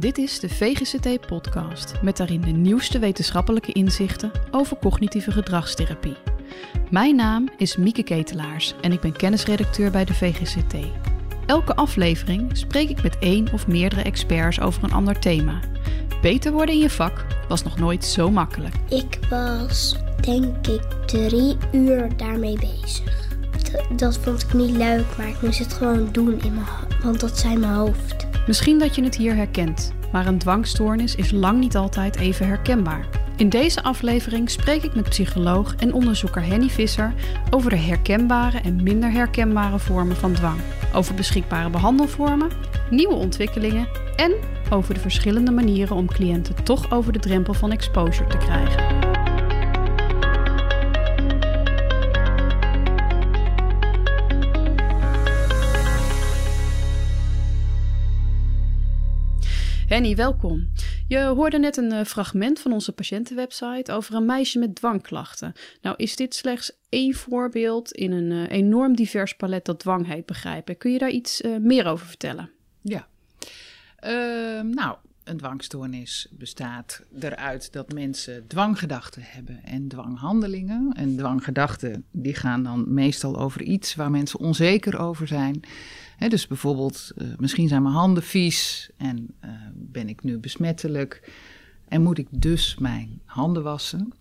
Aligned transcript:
Dit 0.00 0.18
is 0.18 0.40
de 0.40 0.48
VGCT-podcast 0.48 1.94
met 2.02 2.16
daarin 2.16 2.40
de 2.40 2.50
nieuwste 2.50 2.98
wetenschappelijke 2.98 3.72
inzichten 3.72 4.30
over 4.50 4.76
cognitieve 4.76 5.30
gedragstherapie. 5.30 6.16
Mijn 6.90 7.16
naam 7.16 7.48
is 7.56 7.76
Mieke 7.76 8.02
Ketelaars 8.02 8.74
en 8.80 8.92
ik 8.92 9.00
ben 9.00 9.12
kennisredacteur 9.12 9.90
bij 9.90 10.04
de 10.04 10.14
VGCT. 10.14 10.74
Elke 11.46 11.74
aflevering 11.76 12.56
spreek 12.56 12.88
ik 12.88 13.02
met 13.02 13.18
één 13.18 13.52
of 13.52 13.66
meerdere 13.66 14.02
experts 14.02 14.60
over 14.60 14.84
een 14.84 14.92
ander 14.92 15.18
thema. 15.18 15.60
Beter 16.22 16.52
worden 16.52 16.74
in 16.74 16.80
je 16.80 16.90
vak 16.90 17.26
was 17.48 17.62
nog 17.62 17.78
nooit 17.78 18.04
zo 18.04 18.30
makkelijk. 18.30 18.74
Ik 18.88 19.18
was 19.30 19.96
denk 20.20 20.66
ik 20.66 20.82
drie 21.06 21.56
uur 21.72 22.16
daarmee 22.16 22.58
bezig. 22.58 23.28
D- 23.62 23.98
dat 23.98 24.18
vond 24.18 24.42
ik 24.42 24.52
niet 24.52 24.76
leuk, 24.76 25.16
maar 25.16 25.28
ik 25.28 25.42
moest 25.42 25.58
het 25.58 25.72
gewoon 25.72 26.08
doen 26.12 26.40
in 26.42 26.54
mijn 26.54 26.66
want 27.02 27.20
dat 27.20 27.38
zei 27.38 27.56
mijn 27.56 27.72
hoofd. 27.72 28.29
Misschien 28.50 28.78
dat 28.78 28.94
je 28.94 29.02
het 29.02 29.16
hier 29.16 29.34
herkent, 29.34 29.92
maar 30.12 30.26
een 30.26 30.38
dwangstoornis 30.38 31.14
is 31.14 31.30
lang 31.30 31.60
niet 31.60 31.76
altijd 31.76 32.16
even 32.16 32.46
herkenbaar. 32.46 33.08
In 33.36 33.48
deze 33.48 33.82
aflevering 33.82 34.50
spreek 34.50 34.82
ik 34.82 34.94
met 34.94 35.08
psycholoog 35.08 35.74
en 35.74 35.92
onderzoeker 35.92 36.44
Henny 36.44 36.68
Visser 36.68 37.14
over 37.50 37.70
de 37.70 37.76
herkenbare 37.76 38.58
en 38.58 38.82
minder 38.82 39.10
herkenbare 39.10 39.78
vormen 39.78 40.16
van 40.16 40.32
dwang, 40.32 40.60
over 40.94 41.14
beschikbare 41.14 41.70
behandelvormen, 41.70 42.50
nieuwe 42.90 43.14
ontwikkelingen 43.14 43.88
en 44.16 44.32
over 44.70 44.94
de 44.94 45.00
verschillende 45.00 45.50
manieren 45.50 45.96
om 45.96 46.06
cliënten 46.06 46.64
toch 46.64 46.90
over 46.90 47.12
de 47.12 47.18
drempel 47.18 47.54
van 47.54 47.72
exposure 47.72 48.28
te 48.28 48.36
krijgen. 48.36 48.99
Henny, 59.90 60.16
welkom. 60.16 60.68
Je 61.08 61.18
hoorde 61.18 61.58
net 61.58 61.76
een 61.76 61.92
eh, 61.92 62.04
fragment 62.04 62.60
van 62.60 62.72
onze 62.72 62.92
patiëntenwebsite 62.92 63.92
over 63.92 64.14
een 64.14 64.24
meisje 64.24 64.58
met 64.58 64.74
dwangklachten. 64.74 65.52
Nou 65.82 65.94
is 65.96 66.16
dit 66.16 66.34
slechts 66.34 66.72
één 66.88 67.14
voorbeeld 67.14 67.92
in 67.92 68.12
een 68.12 68.48
eh, 68.48 68.56
enorm 68.56 68.96
divers 68.96 69.34
palet 69.34 69.64
dat 69.64 69.78
dwang 69.78 70.06
heet, 70.06 70.26
begrijpen. 70.26 70.76
Kun 70.76 70.92
je 70.92 70.98
daar 70.98 71.10
iets 71.10 71.40
eh, 71.40 71.56
meer 71.56 71.86
over 71.86 72.06
vertellen? 72.06 72.50
Ja. 72.80 73.06
Ehm, 73.96 74.70
nou, 74.70 74.96
een 75.24 75.36
dwangstoornis 75.36 76.28
bestaat 76.30 77.02
eruit 77.20 77.72
dat 77.72 77.92
mensen 77.92 78.46
dwanggedachten 78.46 79.22
hebben 79.24 79.60
en 79.64 79.88
dwanghandelingen. 79.88 80.92
En 80.92 81.16
dwanggedachten 81.16 82.04
die 82.10 82.34
gaan 82.34 82.62
dan 82.62 82.94
meestal 82.94 83.38
over 83.38 83.62
iets 83.62 83.94
waar 83.94 84.10
mensen 84.10 84.40
onzeker 84.40 84.98
over 84.98 85.26
zijn. 85.26 85.60
Dus 86.28 86.46
bijvoorbeeld, 86.46 87.10
eh, 87.16 87.26
misschien 87.38 87.68
zijn 87.68 87.82
mijn 87.82 87.94
handen 87.94 88.22
vies 88.22 88.90
en 88.96 89.28
eh, 89.40 89.50
ben 89.74 90.08
ik 90.08 90.22
nu 90.22 90.38
besmettelijk 90.38 91.32
en 91.88 92.02
moet 92.02 92.18
ik 92.18 92.26
dus 92.30 92.76
mijn 92.78 93.20
handen 93.24 93.62
wassen. 93.62 94.12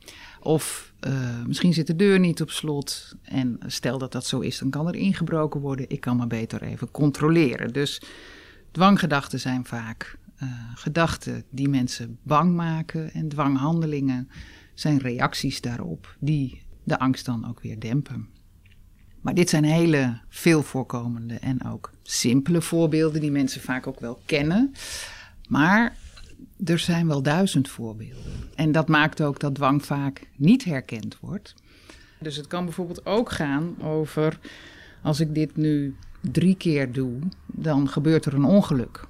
Of 0.42 0.94
eh, 1.00 1.44
misschien 1.46 1.74
zit 1.74 1.88
de 1.88 1.96
deur 1.96 2.20
niet 2.20 2.42
op 2.42 2.50
slot 2.50 3.16
en 3.22 3.60
stel 3.66 3.98
dat 3.98 4.12
dat 4.12 4.26
zo 4.26 4.40
is, 4.40 4.60
dan 4.60 4.70
kan 4.70 4.88
er 4.88 4.96
ingebroken 4.96 5.60
worden. 5.60 5.90
Ik 5.90 6.02
kan 6.02 6.18
maar 6.18 6.28
beter 6.28 6.62
even 6.62 6.92
controleren. 6.92 7.74
Dus 7.74 8.02
dwanggedachten 8.72 9.40
zijn 9.40 9.66
vaak 9.66 10.18
gedachten 10.76 11.44
die 11.50 11.70
mensen 11.70 12.18
bang 12.24 12.56
maken 12.56 13.12
en 13.14 13.30
dwanghandelingen 13.30 14.30
zijn 14.74 14.98
reacties 14.98 15.62
daarop 15.62 16.16
die 16.20 16.62
de 16.84 17.00
angst 17.00 17.26
dan 17.26 17.48
ook 17.48 17.62
weer 17.62 17.80
dempen. 17.80 18.30
Maar 19.22 19.34
dit 19.34 19.50
zijn 19.50 19.64
hele 19.64 20.20
veel 20.28 20.64
voorkomende 20.64 21.34
en 21.34 21.66
ook 21.66 21.92
simpele 22.04 22.62
voorbeelden 22.62 23.22
die 23.22 23.32
mensen 23.32 23.62
vaak 23.62 23.88
ook 23.88 24.00
wel 24.00 24.22
kennen. 24.26 24.74
Maar 25.48 25.96
er 26.66 26.80
zijn 26.80 27.08
wel 27.08 27.22
duizend 27.22 27.70
voorbeelden. 27.70 28.34
En 28.56 28.72
dat 28.72 28.88
maakt 28.88 29.22
ook 29.22 29.40
dat 29.40 29.56
dwang 29.56 29.86
vaak 29.86 30.28
niet 30.36 30.64
herkend 30.64 31.20
wordt. 31.20 31.56
Dus 32.20 32.36
het 32.36 32.48
kan 32.48 32.66
bijvoorbeeld 32.66 33.06
ook 33.06 33.32
gaan 33.32 33.82
over 33.82 34.40
als 35.02 35.20
ik 35.20 35.36
dit 35.36 35.56
nu 35.56 35.96
drie 36.22 36.56
keer 36.56 36.92
doe, 36.92 37.20
dan 37.46 37.90
gebeurt 37.90 38.26
er 38.26 38.34
een 38.34 38.44
ongeluk. 38.44 39.06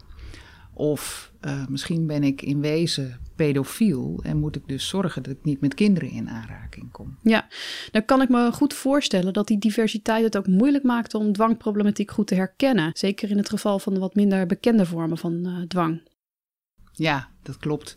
Of 0.73 1.31
eh, 1.39 1.67
misschien 1.67 2.07
ben 2.07 2.23
ik 2.23 2.41
in 2.41 2.61
wezen 2.61 3.19
pedofiel 3.45 4.19
en 4.23 4.37
moet 4.37 4.55
ik 4.55 4.67
dus 4.67 4.87
zorgen 4.87 5.23
dat 5.23 5.31
ik 5.31 5.43
niet 5.43 5.61
met 5.61 5.73
kinderen 5.73 6.09
in 6.09 6.29
aanraking 6.29 6.91
kom. 6.91 7.17
Ja, 7.21 7.47
dan 7.91 8.05
kan 8.05 8.21
ik 8.21 8.29
me 8.29 8.51
goed 8.51 8.73
voorstellen 8.73 9.33
dat 9.33 9.47
die 9.47 9.57
diversiteit 9.57 10.23
het 10.23 10.37
ook 10.37 10.47
moeilijk 10.47 10.83
maakt 10.83 11.13
om 11.13 11.33
dwangproblematiek 11.33 12.11
goed 12.11 12.27
te 12.27 12.35
herkennen. 12.35 12.91
Zeker 12.93 13.29
in 13.29 13.37
het 13.37 13.49
geval 13.49 13.79
van 13.79 13.93
de 13.93 13.99
wat 13.99 14.15
minder 14.15 14.45
bekende 14.45 14.85
vormen 14.85 15.17
van 15.17 15.45
eh, 15.45 15.61
dwang. 15.67 16.01
Ja, 16.91 17.29
dat 17.43 17.57
klopt. 17.57 17.95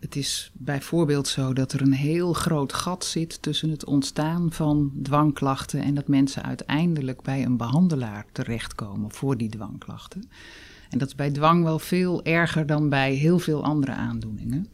Het 0.00 0.16
is 0.16 0.50
bijvoorbeeld 0.54 1.28
zo 1.28 1.52
dat 1.52 1.72
er 1.72 1.80
een 1.80 1.92
heel 1.92 2.32
groot 2.32 2.72
gat 2.72 3.04
zit 3.04 3.42
tussen 3.42 3.70
het 3.70 3.84
ontstaan 3.84 4.52
van 4.52 4.92
dwangklachten 5.02 5.82
en 5.82 5.94
dat 5.94 6.08
mensen 6.08 6.42
uiteindelijk 6.42 7.22
bij 7.22 7.44
een 7.44 7.56
behandelaar 7.56 8.26
terechtkomen 8.32 9.10
voor 9.10 9.36
die 9.36 9.48
dwangklachten. 9.48 10.30
En 10.90 10.98
dat 10.98 11.08
is 11.08 11.14
bij 11.14 11.30
dwang 11.30 11.64
wel 11.64 11.78
veel 11.78 12.24
erger 12.24 12.66
dan 12.66 12.88
bij 12.88 13.14
heel 13.14 13.38
veel 13.38 13.64
andere 13.64 13.92
aandoeningen. 13.92 14.68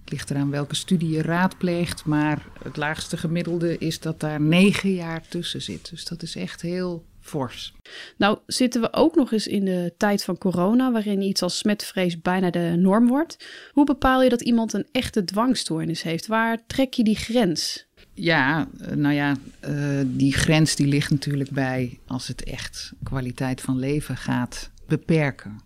Het 0.00 0.10
ligt 0.10 0.30
eraan 0.30 0.50
welke 0.50 0.74
studie 0.74 1.10
je 1.10 1.22
raadpleegt, 1.22 2.04
maar 2.04 2.46
het 2.62 2.76
laagste 2.76 3.16
gemiddelde 3.16 3.78
is 3.78 4.00
dat 4.00 4.20
daar 4.20 4.40
negen 4.40 4.94
jaar 4.94 5.22
tussen 5.28 5.62
zit. 5.62 5.90
Dus 5.90 6.04
dat 6.04 6.22
is 6.22 6.36
echt 6.36 6.62
heel 6.62 7.04
fors. 7.20 7.74
Nou 8.16 8.38
zitten 8.46 8.80
we 8.80 8.92
ook 8.92 9.14
nog 9.14 9.32
eens 9.32 9.46
in 9.46 9.64
de 9.64 9.94
tijd 9.96 10.24
van 10.24 10.38
corona, 10.38 10.92
waarin 10.92 11.22
iets 11.22 11.42
als 11.42 11.58
smetvrees 11.58 12.20
bijna 12.20 12.50
de 12.50 12.74
norm 12.76 13.06
wordt. 13.06 13.46
Hoe 13.72 13.84
bepaal 13.84 14.22
je 14.22 14.28
dat 14.28 14.42
iemand 14.42 14.72
een 14.72 14.86
echte 14.92 15.24
dwangstoornis 15.24 16.02
heeft? 16.02 16.26
Waar 16.26 16.58
trek 16.66 16.92
je 16.92 17.04
die 17.04 17.16
grens? 17.16 17.86
Ja, 18.14 18.68
eh, 18.80 18.96
nou 18.96 19.14
ja, 19.14 19.36
eh, 19.60 20.00
die 20.06 20.32
grens 20.32 20.76
die 20.76 20.86
ligt 20.86 21.10
natuurlijk 21.10 21.50
bij 21.50 21.98
als 22.06 22.28
het 22.28 22.44
echt 22.44 22.92
kwaliteit 23.02 23.60
van 23.60 23.78
leven 23.78 24.16
gaat 24.16 24.70
beperken. 24.90 25.60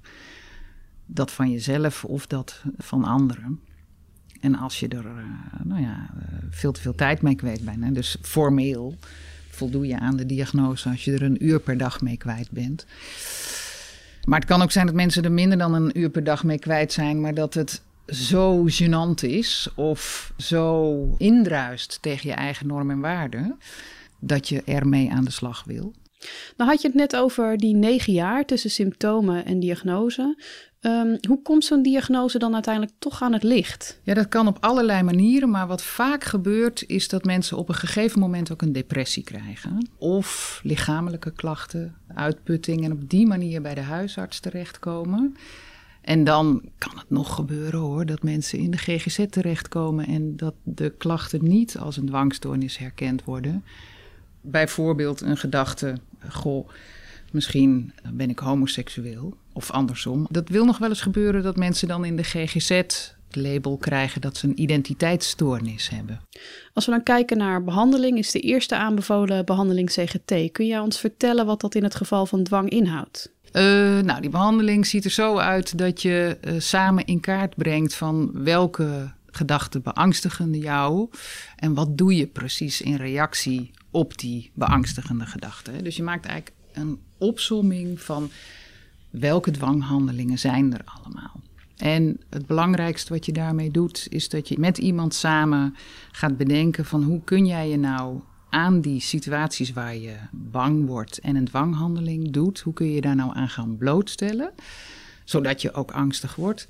Dat 1.06 1.30
van 1.30 1.50
jezelf 1.50 2.04
of 2.04 2.26
dat 2.26 2.62
van 2.76 3.04
anderen. 3.04 3.60
En 4.40 4.54
als 4.58 4.80
je 4.80 4.88
er 4.88 5.04
uh, 5.04 5.24
nou 5.62 5.80
ja, 5.80 6.10
uh, 6.16 6.38
veel 6.50 6.72
te 6.72 6.80
veel 6.80 6.94
tijd 6.94 7.22
mee 7.22 7.34
kwijt 7.34 7.64
bent, 7.64 7.94
dus 7.94 8.16
formeel 8.20 8.98
voldoe 9.50 9.86
je 9.86 9.98
aan 9.98 10.16
de 10.16 10.26
diagnose 10.26 10.88
als 10.88 11.04
je 11.04 11.12
er 11.12 11.22
een 11.22 11.44
uur 11.44 11.60
per 11.60 11.78
dag 11.78 12.00
mee 12.00 12.16
kwijt 12.16 12.50
bent. 12.50 12.86
Maar 14.24 14.38
het 14.38 14.48
kan 14.48 14.62
ook 14.62 14.72
zijn 14.72 14.86
dat 14.86 14.94
mensen 14.94 15.24
er 15.24 15.32
minder 15.32 15.58
dan 15.58 15.74
een 15.74 15.98
uur 15.98 16.10
per 16.10 16.24
dag 16.24 16.44
mee 16.44 16.58
kwijt 16.58 16.92
zijn, 16.92 17.20
maar 17.20 17.34
dat 17.34 17.54
het 17.54 17.82
zo 18.06 18.66
gênant 18.68 19.20
is 19.20 19.68
of 19.74 20.32
zo 20.36 21.14
indruist 21.18 21.98
tegen 22.00 22.28
je 22.28 22.34
eigen 22.34 22.66
norm 22.66 22.90
en 22.90 23.00
waarden, 23.00 23.58
dat 24.18 24.48
je 24.48 24.62
ermee 24.64 25.12
aan 25.12 25.24
de 25.24 25.30
slag 25.30 25.64
wil. 25.64 25.92
Nou 26.56 26.70
had 26.70 26.80
je 26.80 26.86
het 26.86 26.96
net 26.96 27.16
over 27.16 27.56
die 27.56 27.74
negen 27.74 28.12
jaar 28.12 28.44
tussen 28.44 28.70
symptomen 28.70 29.44
en 29.44 29.60
diagnose. 29.60 30.36
Um, 30.80 31.18
hoe 31.28 31.42
komt 31.42 31.64
zo'n 31.64 31.82
diagnose 31.82 32.38
dan 32.38 32.54
uiteindelijk 32.54 32.94
toch 32.98 33.22
aan 33.22 33.32
het 33.32 33.42
licht? 33.42 34.00
Ja, 34.02 34.14
dat 34.14 34.28
kan 34.28 34.46
op 34.46 34.56
allerlei 34.60 35.02
manieren, 35.02 35.50
maar 35.50 35.66
wat 35.66 35.82
vaak 35.82 36.24
gebeurt 36.24 36.84
is 36.86 37.08
dat 37.08 37.24
mensen 37.24 37.56
op 37.56 37.68
een 37.68 37.74
gegeven 37.74 38.20
moment 38.20 38.52
ook 38.52 38.62
een 38.62 38.72
depressie 38.72 39.24
krijgen. 39.24 39.88
Of 39.98 40.60
lichamelijke 40.62 41.32
klachten, 41.32 41.96
uitputting 42.14 42.84
en 42.84 42.92
op 42.92 43.10
die 43.10 43.26
manier 43.26 43.62
bij 43.62 43.74
de 43.74 43.80
huisarts 43.80 44.40
terechtkomen. 44.40 45.36
En 46.00 46.24
dan 46.24 46.62
kan 46.78 46.98
het 46.98 47.10
nog 47.10 47.34
gebeuren 47.34 47.80
hoor, 47.80 48.06
dat 48.06 48.22
mensen 48.22 48.58
in 48.58 48.70
de 48.70 48.78
GGZ 48.78 49.24
terechtkomen 49.30 50.06
en 50.06 50.36
dat 50.36 50.54
de 50.62 50.90
klachten 50.98 51.44
niet 51.44 51.78
als 51.78 51.96
een 51.96 52.06
dwangstoornis 52.06 52.78
herkend 52.78 53.24
worden. 53.24 53.64
Bijvoorbeeld 54.46 55.20
een 55.20 55.36
gedachte, 55.36 55.94
goh, 56.28 56.68
misschien 57.32 57.92
ben 58.12 58.30
ik 58.30 58.38
homoseksueel 58.38 59.36
of 59.52 59.70
andersom. 59.70 60.26
Dat 60.30 60.48
wil 60.48 60.64
nog 60.64 60.78
wel 60.78 60.88
eens 60.88 61.00
gebeuren 61.00 61.42
dat 61.42 61.56
mensen 61.56 61.88
dan 61.88 62.04
in 62.04 62.16
de 62.16 62.22
GGZ 62.22 62.68
het 62.68 63.16
label 63.36 63.76
krijgen 63.76 64.20
dat 64.20 64.36
ze 64.36 64.46
een 64.46 64.60
identiteitsstoornis 64.60 65.88
hebben. 65.88 66.20
Als 66.72 66.84
we 66.84 66.90
dan 66.90 67.02
kijken 67.02 67.36
naar 67.36 67.64
behandeling, 67.64 68.18
is 68.18 68.30
de 68.30 68.40
eerste 68.40 68.76
aanbevolen 68.76 69.44
behandeling 69.44 69.90
CGT. 69.90 70.52
Kun 70.52 70.66
jij 70.66 70.78
ons 70.78 71.00
vertellen 71.00 71.46
wat 71.46 71.60
dat 71.60 71.74
in 71.74 71.82
het 71.82 71.94
geval 71.94 72.26
van 72.26 72.42
dwang 72.42 72.70
inhoudt? 72.70 73.32
Uh, 73.52 73.62
nou, 74.00 74.20
die 74.20 74.30
behandeling 74.30 74.86
ziet 74.86 75.04
er 75.04 75.10
zo 75.10 75.36
uit 75.36 75.78
dat 75.78 76.02
je 76.02 76.38
uh, 76.40 76.54
samen 76.58 77.04
in 77.04 77.20
kaart 77.20 77.56
brengt 77.56 77.94
van 77.94 78.30
welke 78.32 79.12
gedachten 79.30 79.82
beangstigen 79.82 80.52
jou 80.52 81.08
en 81.56 81.74
wat 81.74 81.98
doe 81.98 82.16
je 82.16 82.26
precies 82.26 82.80
in 82.80 82.96
reactie 82.96 83.70
op 83.94 84.18
die 84.18 84.50
beangstigende 84.54 85.26
gedachten. 85.26 85.84
Dus 85.84 85.96
je 85.96 86.02
maakt 86.02 86.26
eigenlijk 86.26 86.56
een 86.72 87.00
opsomming 87.18 88.00
van 88.00 88.30
welke 89.10 89.50
dwanghandelingen 89.50 90.38
zijn 90.38 90.72
er 90.72 90.84
allemaal. 90.84 91.40
En 91.76 92.20
het 92.30 92.46
belangrijkste 92.46 93.12
wat 93.12 93.26
je 93.26 93.32
daarmee 93.32 93.70
doet, 93.70 94.06
is 94.10 94.28
dat 94.28 94.48
je 94.48 94.58
met 94.58 94.78
iemand 94.78 95.14
samen 95.14 95.74
gaat 96.12 96.36
bedenken 96.36 96.84
van 96.84 97.02
hoe 97.02 97.20
kun 97.24 97.46
jij 97.46 97.68
je 97.68 97.78
nou 97.78 98.20
aan 98.50 98.80
die 98.80 99.00
situaties 99.00 99.72
waar 99.72 99.96
je 99.96 100.16
bang 100.32 100.86
wordt 100.86 101.18
en 101.18 101.36
een 101.36 101.44
dwanghandeling 101.44 102.30
doet, 102.30 102.60
hoe 102.60 102.72
kun 102.72 102.90
je 102.90 103.00
daar 103.00 103.16
nou 103.16 103.36
aan 103.36 103.48
gaan 103.48 103.76
blootstellen? 103.76 104.52
zodat 105.24 105.62
je 105.62 105.74
ook 105.74 105.90
angstig 105.90 106.34
wordt, 106.34 106.68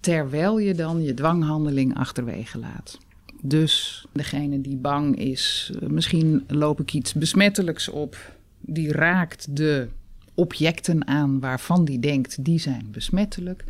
terwijl 0.00 0.58
je 0.58 0.74
dan 0.74 1.02
je 1.02 1.14
dwanghandeling 1.14 1.96
achterwege 1.96 2.58
laat. 2.58 2.98
Dus 3.42 4.06
degene 4.12 4.60
die 4.60 4.76
bang 4.76 5.16
is, 5.16 5.72
eh, 5.80 5.88
misschien 5.88 6.44
loop 6.46 6.80
ik 6.80 6.92
iets 6.92 7.12
besmettelijks 7.12 7.88
op, 7.88 8.36
die 8.60 8.92
raakt 8.92 9.56
de 9.56 9.88
objecten 10.34 11.06
aan 11.06 11.40
waarvan 11.40 11.84
die 11.84 11.98
denkt 11.98 12.44
die 12.44 12.58
zijn 12.58 12.88
besmettelijk 12.90 13.64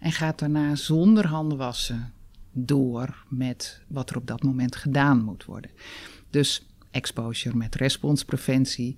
en 0.00 0.12
gaat 0.12 0.38
daarna 0.38 0.74
zonder 0.74 1.26
handen 1.26 1.58
wassen 1.58 2.12
door 2.52 3.24
met 3.28 3.80
wat 3.86 4.10
er 4.10 4.16
op 4.16 4.26
dat 4.26 4.42
moment 4.42 4.76
gedaan 4.76 5.24
moet 5.24 5.44
worden. 5.44 5.70
Dus 6.30 6.66
exposure 6.90 7.56
met 7.56 7.74
responspreventie. 7.74 8.96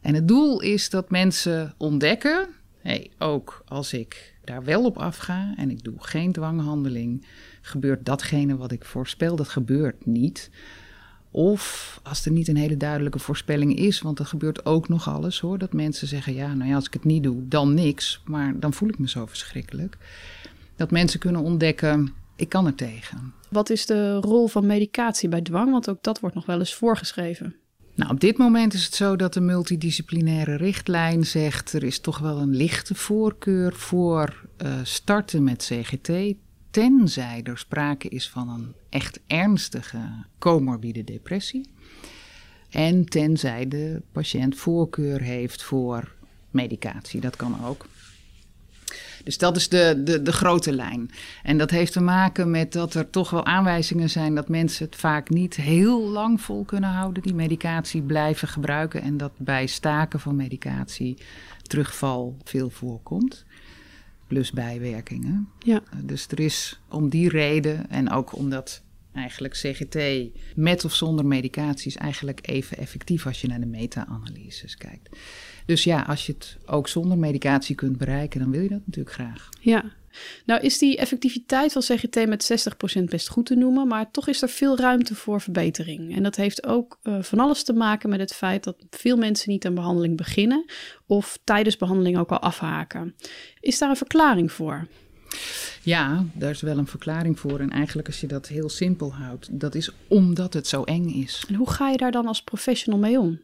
En 0.00 0.14
het 0.14 0.28
doel 0.28 0.60
is 0.60 0.90
dat 0.90 1.10
mensen 1.10 1.74
ontdekken, 1.76 2.48
hey, 2.78 3.10
ook 3.18 3.62
als 3.66 3.92
ik 3.92 4.34
daar 4.44 4.64
wel 4.64 4.84
op 4.84 4.98
afga 4.98 5.54
en 5.56 5.70
ik 5.70 5.84
doe 5.84 5.94
geen 5.98 6.32
dwanghandeling, 6.32 7.26
gebeurt 7.62 8.04
datgene 8.04 8.56
wat 8.56 8.72
ik 8.72 8.84
voorspel, 8.84 9.36
dat 9.36 9.48
gebeurt 9.48 10.06
niet. 10.06 10.50
Of 11.30 12.00
als 12.02 12.24
er 12.24 12.32
niet 12.32 12.48
een 12.48 12.56
hele 12.56 12.76
duidelijke 12.76 13.18
voorspelling 13.18 13.76
is, 13.76 14.00
want 14.00 14.18
er 14.18 14.26
gebeurt 14.26 14.66
ook 14.66 14.88
nog 14.88 15.08
alles 15.08 15.40
hoor, 15.40 15.58
dat 15.58 15.72
mensen 15.72 16.08
zeggen, 16.08 16.34
ja, 16.34 16.54
nou 16.54 16.70
ja, 16.70 16.74
als 16.74 16.86
ik 16.86 16.92
het 16.92 17.04
niet 17.04 17.22
doe, 17.22 17.48
dan 17.48 17.74
niks, 17.74 18.22
maar 18.24 18.60
dan 18.60 18.72
voel 18.72 18.88
ik 18.88 18.98
me 18.98 19.08
zo 19.08 19.26
verschrikkelijk. 19.26 19.96
Dat 20.76 20.90
mensen 20.90 21.20
kunnen 21.20 21.40
ontdekken, 21.40 22.12
ik 22.36 22.48
kan 22.48 22.66
er 22.66 22.74
tegen. 22.74 23.34
Wat 23.48 23.70
is 23.70 23.86
de 23.86 24.14
rol 24.14 24.46
van 24.46 24.66
medicatie 24.66 25.28
bij 25.28 25.40
dwang? 25.40 25.70
Want 25.70 25.90
ook 25.90 26.02
dat 26.02 26.20
wordt 26.20 26.34
nog 26.34 26.46
wel 26.46 26.58
eens 26.58 26.74
voorgeschreven. 26.74 27.56
Nou, 27.94 28.10
op 28.10 28.20
dit 28.20 28.36
moment 28.36 28.74
is 28.74 28.84
het 28.84 28.94
zo 28.94 29.16
dat 29.16 29.32
de 29.32 29.40
multidisciplinaire 29.40 30.56
richtlijn 30.56 31.26
zegt 31.26 31.72
er 31.72 31.84
is 31.84 31.98
toch 31.98 32.18
wel 32.18 32.38
een 32.38 32.56
lichte 32.56 32.94
voorkeur 32.94 33.72
voor 33.72 34.46
uh, 34.64 34.72
starten 34.82 35.44
met 35.44 35.70
CGT, 35.70 36.08
tenzij 36.72 37.40
er 37.44 37.58
sprake 37.58 38.08
is 38.08 38.28
van 38.28 38.48
een 38.48 38.74
echt 38.88 39.20
ernstige 39.26 40.24
comorbide 40.38 41.04
depressie. 41.04 41.70
En 42.70 43.04
tenzij 43.04 43.68
de 43.68 44.02
patiënt 44.12 44.56
voorkeur 44.56 45.20
heeft 45.20 45.62
voor 45.62 46.14
medicatie, 46.50 47.20
dat 47.20 47.36
kan 47.36 47.64
ook. 47.64 47.86
Dus 49.24 49.38
dat 49.38 49.56
is 49.56 49.68
de, 49.68 50.02
de, 50.04 50.22
de 50.22 50.32
grote 50.32 50.72
lijn. 50.72 51.10
En 51.42 51.58
dat 51.58 51.70
heeft 51.70 51.92
te 51.92 52.00
maken 52.00 52.50
met 52.50 52.72
dat 52.72 52.94
er 52.94 53.10
toch 53.10 53.30
wel 53.30 53.46
aanwijzingen 53.46 54.10
zijn 54.10 54.34
dat 54.34 54.48
mensen 54.48 54.86
het 54.86 54.96
vaak 54.96 55.30
niet 55.30 55.56
heel 55.56 56.08
lang 56.08 56.40
vol 56.40 56.64
kunnen 56.64 56.90
houden, 56.90 57.22
die 57.22 57.34
medicatie 57.34 58.02
blijven 58.02 58.48
gebruiken. 58.48 59.02
En 59.02 59.16
dat 59.16 59.32
bij 59.36 59.66
staken 59.66 60.20
van 60.20 60.36
medicatie 60.36 61.18
terugval 61.62 62.36
veel 62.44 62.70
voorkomt. 62.70 63.44
Plus 64.32 64.50
bijwerkingen. 64.50 65.48
Ja. 65.58 65.82
Dus 66.04 66.26
er 66.28 66.40
is 66.40 66.80
om 66.88 67.08
die 67.08 67.28
reden 67.28 67.90
en 67.90 68.10
ook 68.10 68.36
omdat 68.36 68.82
eigenlijk 69.12 69.54
CGT 69.54 69.98
met 70.56 70.84
of 70.84 70.94
zonder 70.94 71.26
medicatie 71.26 71.86
is 71.86 71.96
eigenlijk 71.96 72.48
even 72.48 72.76
effectief 72.76 73.26
als 73.26 73.40
je 73.40 73.48
naar 73.48 73.60
de 73.60 73.66
meta-analyses 73.66 74.76
kijkt. 74.76 75.16
Dus 75.66 75.84
ja, 75.84 76.00
als 76.02 76.26
je 76.26 76.32
het 76.32 76.58
ook 76.66 76.88
zonder 76.88 77.18
medicatie 77.18 77.74
kunt 77.74 77.98
bereiken, 77.98 78.40
dan 78.40 78.50
wil 78.50 78.62
je 78.62 78.68
dat 78.68 78.82
natuurlijk 78.86 79.14
graag. 79.14 79.48
Ja. 79.60 79.92
Nou 80.46 80.60
is 80.60 80.78
die 80.78 80.96
effectiviteit 80.96 81.72
van 81.72 81.82
CGT 81.82 82.26
met 82.26 82.72
60% 82.98 83.04
best 83.04 83.28
goed 83.28 83.46
te 83.46 83.54
noemen, 83.54 83.88
maar 83.88 84.10
toch 84.10 84.28
is 84.28 84.42
er 84.42 84.48
veel 84.48 84.78
ruimte 84.78 85.14
voor 85.14 85.40
verbetering. 85.40 86.16
En 86.16 86.22
dat 86.22 86.36
heeft 86.36 86.66
ook 86.66 86.98
uh, 87.02 87.22
van 87.22 87.38
alles 87.38 87.62
te 87.62 87.72
maken 87.72 88.08
met 88.08 88.20
het 88.20 88.34
feit 88.34 88.64
dat 88.64 88.76
veel 88.90 89.16
mensen 89.16 89.50
niet 89.50 89.66
aan 89.66 89.74
behandeling 89.74 90.16
beginnen 90.16 90.64
of 91.06 91.38
tijdens 91.44 91.76
behandeling 91.76 92.18
ook 92.18 92.30
al 92.30 92.40
afhaken. 92.40 93.14
Is 93.60 93.78
daar 93.78 93.90
een 93.90 93.96
verklaring 93.96 94.52
voor? 94.52 94.86
Ja, 95.82 96.24
daar 96.34 96.50
is 96.50 96.60
wel 96.60 96.78
een 96.78 96.86
verklaring 96.86 97.40
voor. 97.40 97.60
En 97.60 97.70
eigenlijk 97.70 98.08
als 98.08 98.20
je 98.20 98.26
dat 98.26 98.48
heel 98.48 98.68
simpel 98.68 99.14
houdt, 99.14 99.60
dat 99.60 99.74
is 99.74 99.90
omdat 100.08 100.52
het 100.52 100.66
zo 100.66 100.82
eng 100.82 101.08
is. 101.08 101.44
En 101.48 101.54
hoe 101.54 101.70
ga 101.70 101.88
je 101.88 101.96
daar 101.96 102.12
dan 102.12 102.26
als 102.26 102.42
professional 102.42 103.00
mee 103.00 103.18
om? 103.18 103.40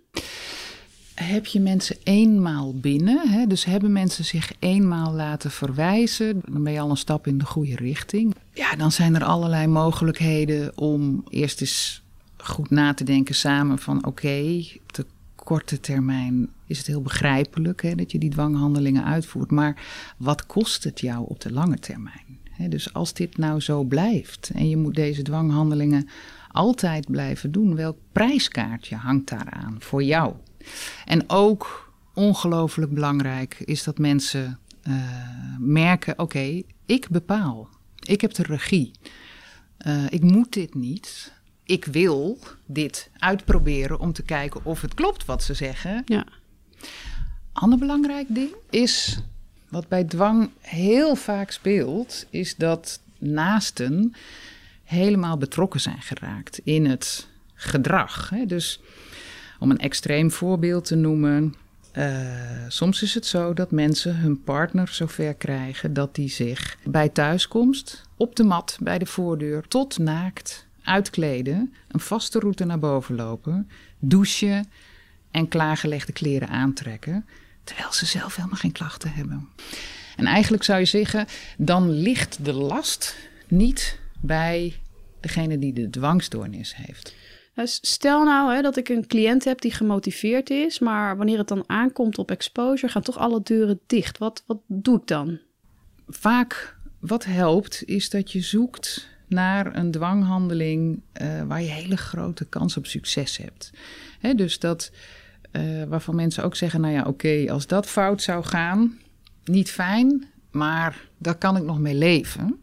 Heb 1.25 1.47
je 1.47 1.61
mensen 1.61 1.97
eenmaal 2.03 2.75
binnen, 2.75 3.29
hè, 3.29 3.47
dus 3.47 3.65
hebben 3.65 3.93
mensen 3.93 4.25
zich 4.25 4.53
eenmaal 4.59 5.13
laten 5.13 5.51
verwijzen, 5.51 6.43
dan 6.47 6.63
ben 6.63 6.73
je 6.73 6.81
al 6.81 6.91
een 6.91 6.97
stap 6.97 7.27
in 7.27 7.39
de 7.39 7.45
goede 7.45 7.77
richting. 7.77 8.35
Ja, 8.55 8.77
dan 8.77 8.93
zijn 8.93 9.15
er 9.15 9.25
allerlei 9.25 9.67
mogelijkheden 9.67 10.79
om 10.79 11.25
eerst 11.29 11.61
eens 11.61 12.03
goed 12.37 12.71
na 12.71 12.95
te 12.95 13.05
denken 13.05 13.35
samen 13.35 13.79
van 13.79 14.07
oké, 14.07 14.63
op 14.83 14.95
de 14.95 15.07
korte 15.35 15.81
termijn 15.81 16.49
is 16.67 16.79
het 16.79 16.87
heel 16.87 17.03
begrijpelijk 17.03 17.83
hè, 17.83 17.95
dat 17.95 18.13
je 18.13 18.19
die 18.19 18.31
dwanghandelingen 18.31 19.05
uitvoert, 19.05 19.51
maar 19.51 19.83
wat 20.17 20.47
kost 20.47 20.85
het 20.85 21.01
jou 21.01 21.25
op 21.29 21.41
de 21.41 21.53
lange 21.53 21.79
termijn? 21.79 22.27
dus 22.69 22.93
als 22.95 23.13
dit 23.13 23.37
nou 23.37 23.61
zo 23.61 23.83
blijft 23.83 24.51
en 24.55 24.69
je 24.69 24.77
moet 24.77 24.95
deze 24.95 25.23
dwanghandelingen 25.23 26.09
altijd 26.51 27.11
blijven 27.11 27.53
doen, 27.53 27.75
welk 27.75 27.97
prijskaartje 28.13 28.97
hangt 28.97 29.29
daaraan 29.29 29.77
voor 29.79 30.03
jou? 30.03 30.35
En 31.05 31.31
ook 31.31 31.93
ongelooflijk 32.15 32.95
belangrijk 32.95 33.61
is 33.65 33.85
dat 33.85 33.99
mensen 33.99 34.59
uh, 34.89 34.95
merken: 35.59 36.19
oké, 36.19 36.63
ik 36.87 37.09
bepaal. 37.09 37.69
Ik 38.03 38.21
heb 38.21 38.35
de 38.35 38.43
regie. 38.43 38.91
Uh, 39.87 40.05
ik 40.11 40.23
moet 40.23 40.53
dit 40.53 40.75
niet. 40.75 41.33
Ik 41.65 41.85
wil 41.85 42.39
dit 42.67 43.11
uitproberen 43.19 43.99
om 43.99 44.13
te 44.13 44.23
kijken 44.23 44.65
of 44.65 44.81
het 44.81 44.95
klopt 44.95 45.25
wat 45.25 45.43
ze 45.43 45.55
zeggen. 45.55 46.03
Ja. 46.07 46.27
Ander 47.53 47.79
belangrijk 47.79 48.27
ding 48.29 48.55
is, 48.71 49.19
wat 49.69 49.89
bij 49.89 50.05
dwang 50.05 50.51
heel 50.61 51.17
vaak 51.17 51.51
speelt, 51.51 52.27
is 52.31 52.57
dat 52.57 53.01
naasten 53.19 54.15
helemaal 54.85 55.37
betrokken 55.37 55.81
zijn 55.81 56.03
geraakt 56.03 56.59
in 56.59 56.87
het 56.87 57.29
gedrag. 57.55 58.31
Hè? 58.31 58.47
Dus 58.47 58.81
om 59.59 59.71
een 59.71 59.79
extreem 59.79 60.31
voorbeeld 60.31 60.85
te 60.85 60.95
noemen. 60.95 61.55
Uh, 61.93 62.07
soms 62.69 63.03
is 63.03 63.15
het 63.15 63.27
zo 63.27 63.55
dat 63.55 63.71
mensen 63.71 64.17
hun 64.17 64.43
partner 64.43 64.89
zover 64.89 65.35
krijgen 65.35 65.93
dat 65.93 66.15
die 66.15 66.29
zich 66.29 66.77
bij 66.85 67.09
thuiskomst 67.09 68.03
op 68.17 68.37
de 68.37 68.45
mat 68.45 68.79
bij 68.81 68.99
de 68.99 69.07
voordeur 69.07 69.69
tot 69.69 69.99
naakt 69.99 70.67
uitkleden, 70.83 71.75
een 71.89 72.01
vaste 72.01 72.39
route 72.39 72.65
naar 72.65 72.79
boven 72.79 73.15
lopen, 73.15 73.69
douchen 73.99 74.67
en 75.31 75.49
klaargelegde 75.49 76.13
kleren 76.13 76.49
aantrekken, 76.49 77.27
terwijl 77.65 77.93
ze 77.93 78.07
zelf 78.07 78.37
helemaal 78.37 78.59
geen 78.59 78.73
klachten 78.73 79.13
hebben. 79.13 79.49
En 80.17 80.27
eigenlijk 80.27 80.65
zou 80.65 80.79
je 80.79 80.85
zeggen, 80.85 81.27
dan 81.57 81.91
ligt 81.91 82.45
de 82.45 82.53
last 82.53 83.17
niet 83.49 83.99
bij 84.21 84.81
degene 85.21 85.59
die 85.59 85.73
de 85.73 85.91
dwangstoornis 85.91 86.77
heeft. 86.77 87.15
Dus 87.63 87.79
stel 87.83 88.25
nou 88.25 88.55
hè, 88.55 88.63
dat 88.63 88.77
ik 88.77 88.89
een 88.89 89.07
cliënt 89.07 89.45
heb 89.45 89.61
die 89.61 89.73
gemotiveerd 89.73 90.51
is, 90.51 90.79
maar 90.79 91.17
wanneer 91.17 91.39
het 91.39 91.49
dan 91.49 91.65
aankomt 91.67 92.19
op 92.19 92.31
exposure, 92.31 92.93
gaan 92.93 93.03
toch 93.03 93.19
alle 93.19 93.43
deuren 93.43 93.81
dicht. 93.87 94.19
Wat, 94.19 94.43
wat 94.47 94.59
doe 94.67 94.97
ik 94.97 95.07
dan? 95.07 95.39
Vaak 96.09 96.77
wat 96.99 97.25
helpt 97.25 97.83
is 97.85 98.11
dat 98.11 98.33
je 98.33 98.41
zoekt 98.41 99.09
naar 99.27 99.77
een 99.77 99.91
dwanghandeling 99.91 101.01
uh, 101.23 101.43
waar 101.43 101.63
je 101.63 101.69
hele 101.69 101.97
grote 101.97 102.45
kans 102.45 102.77
op 102.77 102.87
succes 102.87 103.37
hebt. 103.37 103.71
Hè, 104.19 104.35
dus 104.35 104.59
dat 104.59 104.91
uh, 105.53 105.85
waarvan 105.85 106.15
mensen 106.15 106.45
ook 106.45 106.57
zeggen: 106.57 106.81
Nou 106.81 106.95
ja, 106.95 107.03
oké, 107.03 107.45
als 107.51 107.67
dat 107.67 107.87
fout 107.87 108.23
zou 108.23 108.45
gaan, 108.45 108.99
niet 109.45 109.71
fijn, 109.71 110.27
maar 110.51 111.09
daar 111.19 111.37
kan 111.37 111.57
ik 111.57 111.63
nog 111.63 111.79
mee 111.79 111.95
leven. 111.95 112.61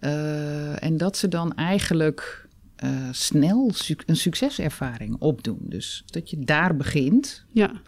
Uh, 0.00 0.82
en 0.82 0.96
dat 0.96 1.16
ze 1.16 1.28
dan 1.28 1.54
eigenlijk 1.54 2.45
uh, 2.84 3.08
snel 3.10 3.72
een 4.06 4.16
succeservaring 4.16 5.16
opdoen. 5.18 5.60
Dus 5.60 6.02
dat 6.06 6.30
je 6.30 6.38
daar 6.38 6.76
begint. 6.76 7.44
Ja. 7.52 7.80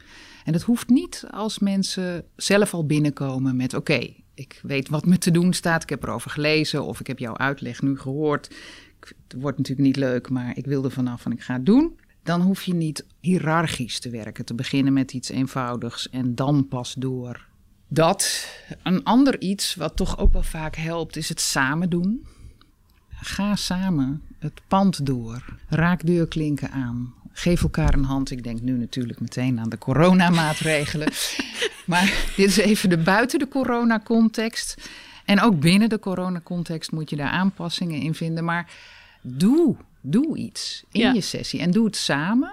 En 0.44 0.52
dat 0.52 0.62
hoeft 0.62 0.88
niet 0.88 1.24
als 1.30 1.58
mensen 1.58 2.24
zelf 2.36 2.74
al 2.74 2.86
binnenkomen 2.86 3.56
met: 3.56 3.74
oké, 3.74 4.14
ik 4.34 4.60
weet 4.62 4.88
wat 4.88 5.06
me 5.06 5.18
te 5.18 5.30
doen 5.30 5.52
staat, 5.52 5.82
ik 5.82 5.88
heb 5.88 6.02
erover 6.02 6.30
gelezen 6.30 6.84
of 6.84 7.00
ik 7.00 7.06
heb 7.06 7.18
jouw 7.18 7.36
uitleg 7.36 7.82
nu 7.82 7.98
gehoord. 7.98 8.54
Het 9.00 9.40
wordt 9.40 9.58
natuurlijk 9.58 9.86
niet 9.86 9.96
leuk, 9.96 10.30
maar 10.30 10.56
ik 10.56 10.66
wil 10.66 10.84
er 10.84 10.90
vanaf 10.90 11.24
en 11.24 11.32
ik 11.32 11.42
ga 11.42 11.54
het 11.54 11.66
doen. 11.66 11.98
Dan 12.22 12.40
hoef 12.40 12.62
je 12.62 12.74
niet 12.74 13.06
hiërarchisch 13.20 14.00
te 14.00 14.10
werken, 14.10 14.44
te 14.44 14.54
beginnen 14.54 14.92
met 14.92 15.12
iets 15.12 15.28
eenvoudigs 15.28 16.08
en 16.10 16.34
dan 16.34 16.68
pas 16.68 16.94
door. 16.98 17.46
Dat. 17.88 18.48
Een 18.82 19.04
ander 19.04 19.40
iets 19.40 19.74
wat 19.74 19.96
toch 19.96 20.18
ook 20.18 20.32
wel 20.32 20.42
vaak 20.42 20.76
helpt, 20.76 21.16
is 21.16 21.28
het 21.28 21.40
samen 21.40 21.90
doen. 21.90 22.26
Ga 23.20 23.56
samen 23.56 24.22
het 24.38 24.60
pand 24.68 25.06
door. 25.06 25.44
Raak 25.68 26.06
deurklinken 26.06 26.70
aan. 26.70 27.14
Geef 27.32 27.62
elkaar 27.62 27.94
een 27.94 28.04
hand. 28.04 28.30
Ik 28.30 28.44
denk 28.44 28.60
nu 28.60 28.72
natuurlijk 28.78 29.20
meteen 29.20 29.60
aan 29.60 29.68
de 29.68 29.78
coronamaatregelen. 29.78 31.08
maar 31.86 32.30
dit 32.36 32.48
is 32.48 32.56
even 32.56 32.88
de 32.88 32.98
buiten 32.98 33.38
de 33.38 33.48
coronacontext. 33.48 34.88
En 35.24 35.40
ook 35.40 35.60
binnen 35.60 35.88
de 35.88 35.98
coronacontext 35.98 36.92
moet 36.92 37.10
je 37.10 37.16
daar 37.16 37.30
aanpassingen 37.30 38.00
in 38.00 38.14
vinden. 38.14 38.44
Maar 38.44 38.70
doe, 39.20 39.76
doe 40.00 40.36
iets 40.36 40.84
in 40.90 41.14
je 41.14 41.20
sessie 41.20 41.60
en 41.60 41.70
doe 41.70 41.84
het 41.84 41.96
samen. 41.96 42.52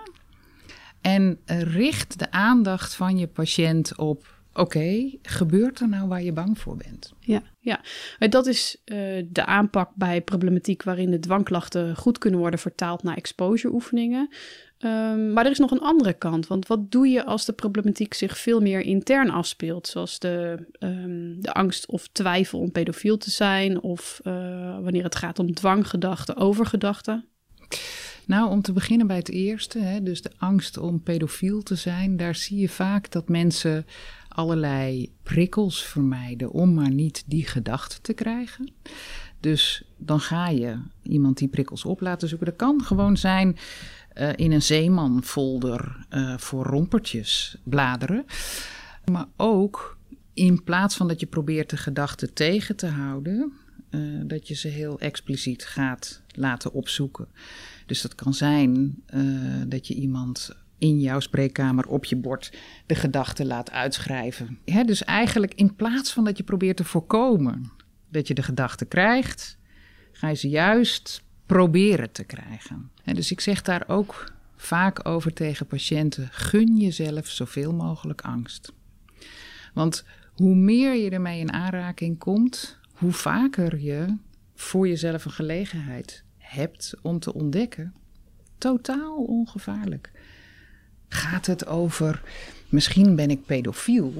En 1.02 1.40
richt 1.46 2.20
de 2.20 2.32
aandacht 2.32 2.96
van 2.96 3.18
je 3.18 3.28
patiënt 3.28 3.96
op 3.96 4.35
oké, 4.56 5.18
gebeurt 5.22 5.80
er 5.80 5.90
nou 5.90 6.08
waar 6.08 6.24
je 6.24 6.34
bang 6.34 6.60
voor 6.60 6.78
bent? 6.78 7.14
Ja, 7.20 7.42
ja. 7.60 7.82
dat 8.30 8.48
is 8.48 8.82
uh, 8.86 9.26
de 9.30 9.46
aanpak 9.46 9.92
bij 9.96 10.22
problematiek 10.22 10.84
waarin 10.84 11.12
de 11.12 11.20
dwangklachten 11.20 11.96
goed 11.96 12.18
kunnen 12.18 12.40
worden 12.40 12.60
vertaald 12.60 13.04
naar 13.04 13.16
exposure 13.16 13.74
oefeningen. 13.74 14.30
Um, 14.80 15.34
maar 15.34 15.46
er 15.46 15.52
is 15.52 15.60
nog 15.60 15.72
een 15.72 15.80
andere 15.80 16.14
kant. 16.14 16.48
Want 16.48 16.68
wat 16.68 16.92
doe 16.92 17.08
je 17.08 17.26
als 17.26 17.46
de 17.46 17.54
problematiek 17.54 18.14
zich 18.14 18.38
veel 18.38 18.62
meer 18.62 18.82
intern 18.82 19.30
afspeelt? 19.30 19.88
Zoals 19.88 20.20
de, 20.20 20.66
um, 20.80 21.42
de 21.42 21.54
angst 21.54 21.88
of 21.88 22.08
twijfel 22.12 22.60
om 22.60 22.72
pedofiel 22.72 23.18
te 23.18 23.32
zijn, 23.32 23.82
of 23.82 24.20
uh, 24.24 24.34
wanneer 24.80 25.04
het 25.04 25.16
gaat 25.16 25.40
om 25.40 25.54
dwanggedachten, 25.54 26.36
overgedachten? 26.36 27.26
Nou, 28.26 28.50
om 28.50 28.62
te 28.62 28.74
beginnen 28.74 29.08
bij 29.08 29.16
het 29.16 29.30
eerste, 29.30 29.80
hè, 29.80 30.04
dus 30.04 30.22
de 30.22 30.32
angst 30.38 30.78
om 30.78 31.04
pedofiel 31.04 31.62
te 31.62 31.76
zijn, 31.76 32.18
daar 32.18 32.36
zie 32.36 32.58
je 32.58 32.70
vaak 32.70 33.12
dat 33.12 33.30
mensen 33.30 33.86
allerlei 34.36 35.14
prikkels 35.24 35.84
vermijden 35.84 36.52
om 36.52 36.74
maar 36.74 36.92
niet 36.92 37.24
die 37.26 37.46
gedachte 37.46 38.02
te 38.02 38.14
krijgen. 38.14 38.72
Dus 39.40 39.84
dan 39.98 40.20
ga 40.20 40.48
je 40.48 40.78
iemand 41.02 41.38
die 41.38 41.48
prikkels 41.48 41.86
op 41.86 42.02
laten 42.02 42.28
zoeken. 42.28 42.48
Dat 42.48 42.56
kan 42.56 42.84
gewoon 42.84 43.18
zijn 43.18 43.58
uh, 44.14 44.30
in 44.36 44.52
een 44.52 44.62
zeemanfolder 44.62 46.06
uh, 46.10 46.38
voor 46.38 46.66
rompertjes 46.66 47.58
bladeren. 47.64 48.26
Maar 49.12 49.26
ook 49.36 49.98
in 50.34 50.64
plaats 50.64 50.96
van 50.96 51.08
dat 51.08 51.20
je 51.20 51.26
probeert 51.26 51.70
de 51.70 51.78
gedachten 51.78 52.34
tegen 52.34 52.76
te 52.76 52.88
houden, 52.88 53.54
uh, 53.90 54.22
dat 54.28 54.48
je 54.48 54.56
ze 54.56 54.68
heel 54.68 55.00
expliciet 55.00 55.66
gaat 55.66 56.22
laten 56.28 56.74
opzoeken. 56.74 57.28
Dus 57.86 58.02
dat 58.02 58.16
kan 58.16 58.34
zijn 58.34 59.04
dat 59.68 59.88
je 59.88 59.94
iemand 59.94 60.65
in 60.78 61.00
jouw 61.00 61.20
spreekkamer 61.20 61.88
op 61.88 62.06
je 62.06 62.16
bord 62.16 62.58
de 62.86 62.96
gedachten 62.96 63.46
laat 63.46 63.72
uitschrijven. 63.72 64.60
dus 64.86 65.04
eigenlijk 65.04 65.54
in 65.54 65.76
plaats 65.76 66.14
van 66.14 66.24
dat 66.24 66.38
je 66.38 66.44
probeert 66.44 66.78
te 66.78 66.84
voorkomen 66.84 67.72
dat 68.10 68.28
je 68.28 68.34
de 68.34 68.44
gedachten 68.44 68.88
krijgt, 68.88 69.58
ga 70.12 70.28
je 70.28 70.36
ze 70.36 70.50
juist 70.50 71.24
proberen 71.46 72.12
te 72.12 72.24
krijgen. 72.24 72.92
dus 73.04 73.32
ik 73.32 73.40
zeg 73.40 73.62
daar 73.62 73.84
ook 73.88 74.34
vaak 74.56 75.08
over 75.08 75.34
tegen 75.34 75.68
patiënten: 75.68 76.28
gun 76.32 76.78
jezelf 76.78 77.28
zoveel 77.28 77.74
mogelijk 77.74 78.22
angst. 78.22 78.74
Want 79.74 80.06
hoe 80.34 80.56
meer 80.56 80.96
je 80.96 81.10
ermee 81.10 81.40
in 81.40 81.54
aanraking 81.54 82.18
komt, 82.18 82.80
hoe 82.94 83.12
vaker 83.12 83.80
je 83.80 84.18
voor 84.56 84.88
jezelf 84.88 85.26
een 85.26 85.32
gelegenheid 85.32 86.24
hebt 86.38 86.94
om 87.02 87.20
te 87.20 87.34
ontdekken. 87.34 87.94
Totaal 88.58 89.24
ongevaarlijk. 89.24 90.12
Gaat 91.10 91.46
het 91.46 91.68
over 91.68 92.22
misschien 92.70 93.16
ben 93.16 93.30
ik 93.30 93.46
pedofiel? 93.46 94.14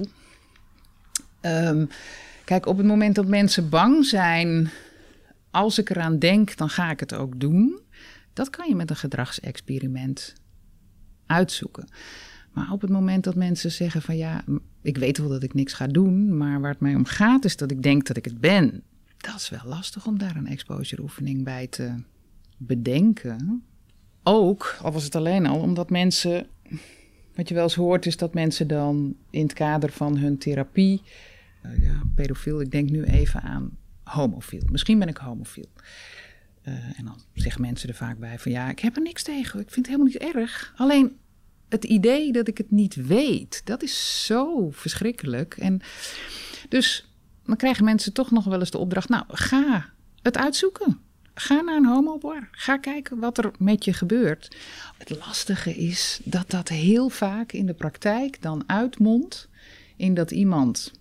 Um, 1.42 1.88
kijk, 2.44 2.66
op 2.66 2.76
het 2.76 2.86
moment 2.86 3.14
dat 3.14 3.26
mensen 3.26 3.68
bang 3.68 4.04
zijn, 4.04 4.70
als 5.50 5.78
ik 5.78 5.90
eraan 5.90 6.18
denk, 6.18 6.56
dan 6.56 6.68
ga 6.68 6.90
ik 6.90 7.00
het 7.00 7.14
ook 7.14 7.40
doen. 7.40 7.80
Dat 8.32 8.50
kan 8.50 8.68
je 8.68 8.74
met 8.74 8.90
een 8.90 8.96
gedragsexperiment 8.96 10.34
uitzoeken. 11.26 11.88
Maar 12.52 12.70
op 12.70 12.80
het 12.80 12.90
moment 12.90 13.24
dat 13.24 13.34
mensen 13.34 13.70
zeggen 13.70 14.02
van 14.02 14.16
ja, 14.16 14.44
ik 14.82 14.96
weet 14.96 15.18
wel 15.18 15.28
dat 15.28 15.42
ik 15.42 15.54
niks 15.54 15.72
ga 15.72 15.86
doen, 15.86 16.36
maar 16.36 16.60
waar 16.60 16.70
het 16.70 16.80
mij 16.80 16.94
om 16.94 17.04
gaat 17.04 17.44
is 17.44 17.56
dat 17.56 17.70
ik 17.70 17.82
denk 17.82 18.06
dat 18.06 18.16
ik 18.16 18.24
het 18.24 18.40
ben. 18.40 18.82
Dat 19.16 19.34
is 19.34 19.48
wel 19.48 19.60
lastig 19.64 20.06
om 20.06 20.18
daar 20.18 20.36
een 20.36 20.46
exposure 20.46 21.02
oefening 21.02 21.44
bij 21.44 21.66
te 21.66 21.94
bedenken. 22.56 23.64
Ook, 24.22 24.76
al 24.82 24.92
was 24.92 25.04
het 25.04 25.14
alleen 25.14 25.46
al, 25.46 25.60
omdat 25.60 25.90
mensen 25.90 26.46
wat 27.34 27.48
je 27.48 27.54
wel 27.54 27.62
eens 27.62 27.74
hoort 27.74 28.06
is 28.06 28.16
dat 28.16 28.34
mensen 28.34 28.68
dan 28.68 29.16
in 29.30 29.42
het 29.42 29.52
kader 29.52 29.92
van 29.92 30.16
hun 30.16 30.38
therapie, 30.38 31.02
uh, 31.62 31.82
ja, 31.82 32.02
pedofiel, 32.14 32.60
ik 32.60 32.70
denk 32.70 32.90
nu 32.90 33.04
even 33.04 33.42
aan 33.42 33.78
homofiel. 34.04 34.62
Misschien 34.70 34.98
ben 34.98 35.08
ik 35.08 35.16
homofiel. 35.16 35.68
Uh, 36.62 36.74
en 36.74 37.04
dan 37.04 37.20
zeggen 37.34 37.60
mensen 37.60 37.88
er 37.88 37.94
vaak 37.94 38.18
bij 38.18 38.38
van 38.38 38.52
ja, 38.52 38.70
ik 38.70 38.78
heb 38.78 38.96
er 38.96 39.02
niks 39.02 39.22
tegen. 39.22 39.60
Ik 39.60 39.70
vind 39.70 39.86
het 39.86 39.96
helemaal 39.96 40.06
niet 40.06 40.34
erg. 40.34 40.74
Alleen 40.76 41.16
het 41.68 41.84
idee 41.84 42.32
dat 42.32 42.48
ik 42.48 42.58
het 42.58 42.70
niet 42.70 42.94
weet, 42.94 43.60
dat 43.64 43.82
is 43.82 44.24
zo 44.24 44.70
verschrikkelijk. 44.70 45.56
En 45.56 45.80
dus 46.68 47.10
dan 47.44 47.56
krijgen 47.56 47.84
mensen 47.84 48.12
toch 48.12 48.30
nog 48.30 48.44
wel 48.44 48.58
eens 48.58 48.70
de 48.70 48.78
opdracht: 48.78 49.08
nou, 49.08 49.24
ga 49.28 49.90
het 50.22 50.36
uitzoeken. 50.36 51.00
Ga 51.38 51.60
naar 51.60 51.76
een 51.76 51.86
homobar. 51.86 52.48
Ga 52.50 52.76
kijken 52.76 53.18
wat 53.18 53.38
er 53.38 53.50
met 53.58 53.84
je 53.84 53.92
gebeurt. 53.92 54.56
Het 54.98 55.18
lastige 55.18 55.76
is 55.76 56.20
dat 56.24 56.50
dat 56.50 56.68
heel 56.68 57.08
vaak 57.08 57.52
in 57.52 57.66
de 57.66 57.74
praktijk 57.74 58.42
dan 58.42 58.62
uitmondt 58.66 59.48
in 59.96 60.14
dat 60.14 60.30
iemand 60.30 60.92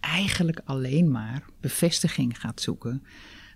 eigenlijk 0.00 0.60
alleen 0.64 1.10
maar 1.10 1.42
bevestiging 1.60 2.40
gaat 2.40 2.60
zoeken 2.60 3.02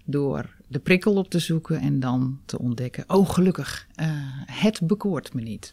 door 0.05 0.57
de 0.67 0.79
prikkel 0.79 1.15
op 1.15 1.31
te 1.31 1.39
zoeken 1.39 1.81
en 1.81 2.01
dan 2.01 2.41
te 2.45 2.59
ontdekken: 2.59 3.05
oh, 3.07 3.31
gelukkig, 3.31 3.87
uh, 3.97 4.07
het 4.47 4.81
bekoort 4.83 5.35
me 5.35 5.41
niet. 5.41 5.73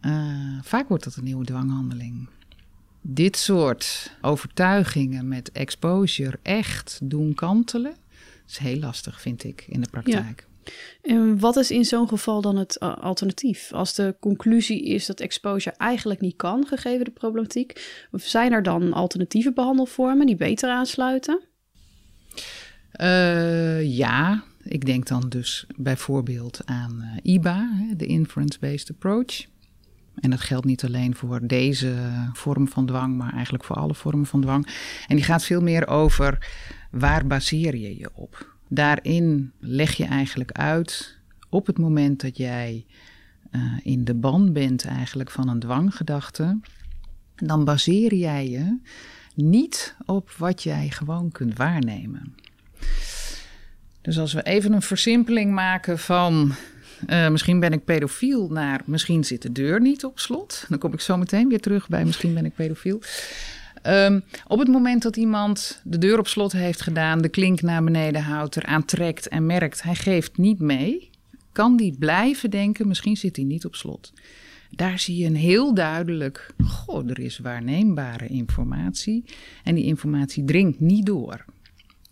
Uh, 0.00 0.58
vaak 0.62 0.88
wordt 0.88 1.04
dat 1.04 1.16
een 1.16 1.24
nieuwe 1.24 1.44
dwanghandeling. 1.44 2.28
Dit 3.00 3.36
soort 3.36 4.16
overtuigingen 4.20 5.28
met 5.28 5.52
exposure 5.52 6.38
echt 6.42 7.00
doen 7.02 7.34
kantelen, 7.34 7.94
is 8.48 8.58
heel 8.58 8.78
lastig, 8.78 9.20
vind 9.20 9.44
ik, 9.44 9.64
in 9.68 9.80
de 9.80 9.88
praktijk. 9.90 10.46
En 11.02 11.38
wat 11.38 11.56
is 11.56 11.70
in 11.70 11.84
zo'n 11.84 12.08
geval 12.08 12.40
dan 12.40 12.56
het 12.56 12.76
uh, 12.80 12.96
alternatief? 12.96 13.72
Als 13.72 13.94
de 13.94 14.16
conclusie 14.20 14.84
is 14.84 15.06
dat 15.06 15.20
exposure 15.20 15.76
eigenlijk 15.76 16.20
niet 16.20 16.36
kan, 16.36 16.66
gegeven 16.66 17.04
de 17.04 17.10
problematiek, 17.10 18.06
zijn 18.12 18.52
er 18.52 18.62
dan 18.62 18.92
alternatieve 18.92 19.52
behandelvormen 19.52 20.26
die 20.26 20.36
beter 20.36 20.70
aansluiten? 20.70 21.40
Uh, 23.00 23.96
ja, 23.96 24.44
ik 24.62 24.86
denk 24.86 25.06
dan 25.06 25.28
dus 25.28 25.66
bijvoorbeeld 25.76 26.60
aan 26.64 27.02
uh, 27.02 27.34
IBA, 27.34 27.68
de 27.96 28.06
Inference-Based 28.06 28.90
Approach. 28.90 29.46
En 30.20 30.30
dat 30.30 30.40
geldt 30.40 30.66
niet 30.66 30.84
alleen 30.84 31.14
voor 31.14 31.46
deze 31.46 31.94
vorm 32.32 32.68
van 32.68 32.86
dwang, 32.86 33.16
maar 33.16 33.32
eigenlijk 33.32 33.64
voor 33.64 33.76
alle 33.76 33.94
vormen 33.94 34.26
van 34.26 34.40
dwang. 34.40 34.66
En 35.06 35.16
die 35.16 35.24
gaat 35.24 35.44
veel 35.44 35.60
meer 35.60 35.86
over 35.88 36.46
waar 36.90 37.26
baseer 37.26 37.76
je 37.76 37.98
je 37.98 38.10
op. 38.14 38.54
Daarin 38.68 39.52
leg 39.58 39.92
je 39.92 40.04
eigenlijk 40.04 40.52
uit 40.52 41.18
op 41.48 41.66
het 41.66 41.78
moment 41.78 42.20
dat 42.20 42.36
jij 42.36 42.86
uh, 43.50 43.62
in 43.82 44.04
de 44.04 44.14
ban 44.14 44.52
bent 44.52 44.84
eigenlijk 44.84 45.30
van 45.30 45.48
een 45.48 45.58
dwanggedachte, 45.58 46.60
dan 47.36 47.64
baseer 47.64 48.14
jij 48.14 48.50
je 48.50 48.78
niet 49.34 49.96
op 50.06 50.30
wat 50.30 50.62
jij 50.62 50.90
gewoon 50.90 51.30
kunt 51.32 51.56
waarnemen. 51.56 52.34
Dus 54.02 54.18
als 54.18 54.32
we 54.32 54.42
even 54.42 54.72
een 54.72 54.82
versimpeling 54.82 55.52
maken 55.52 55.98
van 55.98 56.52
uh, 57.08 57.28
misschien 57.28 57.60
ben 57.60 57.72
ik 57.72 57.84
pedofiel 57.84 58.48
naar 58.48 58.82
misschien 58.84 59.24
zit 59.24 59.42
de 59.42 59.52
deur 59.52 59.80
niet 59.80 60.04
op 60.04 60.18
slot. 60.18 60.64
Dan 60.68 60.78
kom 60.78 60.92
ik 60.92 61.00
zo 61.00 61.16
meteen 61.16 61.48
weer 61.48 61.60
terug 61.60 61.88
bij 61.88 62.04
misschien 62.04 62.34
ben 62.34 62.44
ik 62.44 62.54
pedofiel. 62.54 63.00
Um, 63.86 64.22
op 64.46 64.58
het 64.58 64.68
moment 64.68 65.02
dat 65.02 65.16
iemand 65.16 65.80
de 65.84 65.98
deur 65.98 66.18
op 66.18 66.28
slot 66.28 66.52
heeft 66.52 66.80
gedaan, 66.80 67.22
de 67.22 67.28
klink 67.28 67.62
naar 67.62 67.84
beneden 67.84 68.22
houdt, 68.22 68.56
eraan 68.56 68.84
trekt 68.84 69.28
en 69.28 69.46
merkt 69.46 69.82
hij 69.82 69.94
geeft 69.94 70.38
niet 70.38 70.58
mee, 70.58 71.10
kan 71.52 71.76
die 71.76 71.96
blijven 71.98 72.50
denken, 72.50 72.88
misschien 72.88 73.16
zit 73.16 73.36
hij 73.36 73.44
niet 73.44 73.64
op 73.64 73.74
slot. 73.74 74.12
Daar 74.70 74.98
zie 74.98 75.16
je 75.16 75.26
een 75.26 75.36
heel 75.36 75.74
duidelijk, 75.74 76.50
goh, 76.64 77.10
er 77.10 77.18
is 77.18 77.38
waarneembare 77.38 78.26
informatie 78.26 79.24
en 79.64 79.74
die 79.74 79.84
informatie 79.84 80.44
dringt 80.44 80.80
niet 80.80 81.06
door. 81.06 81.44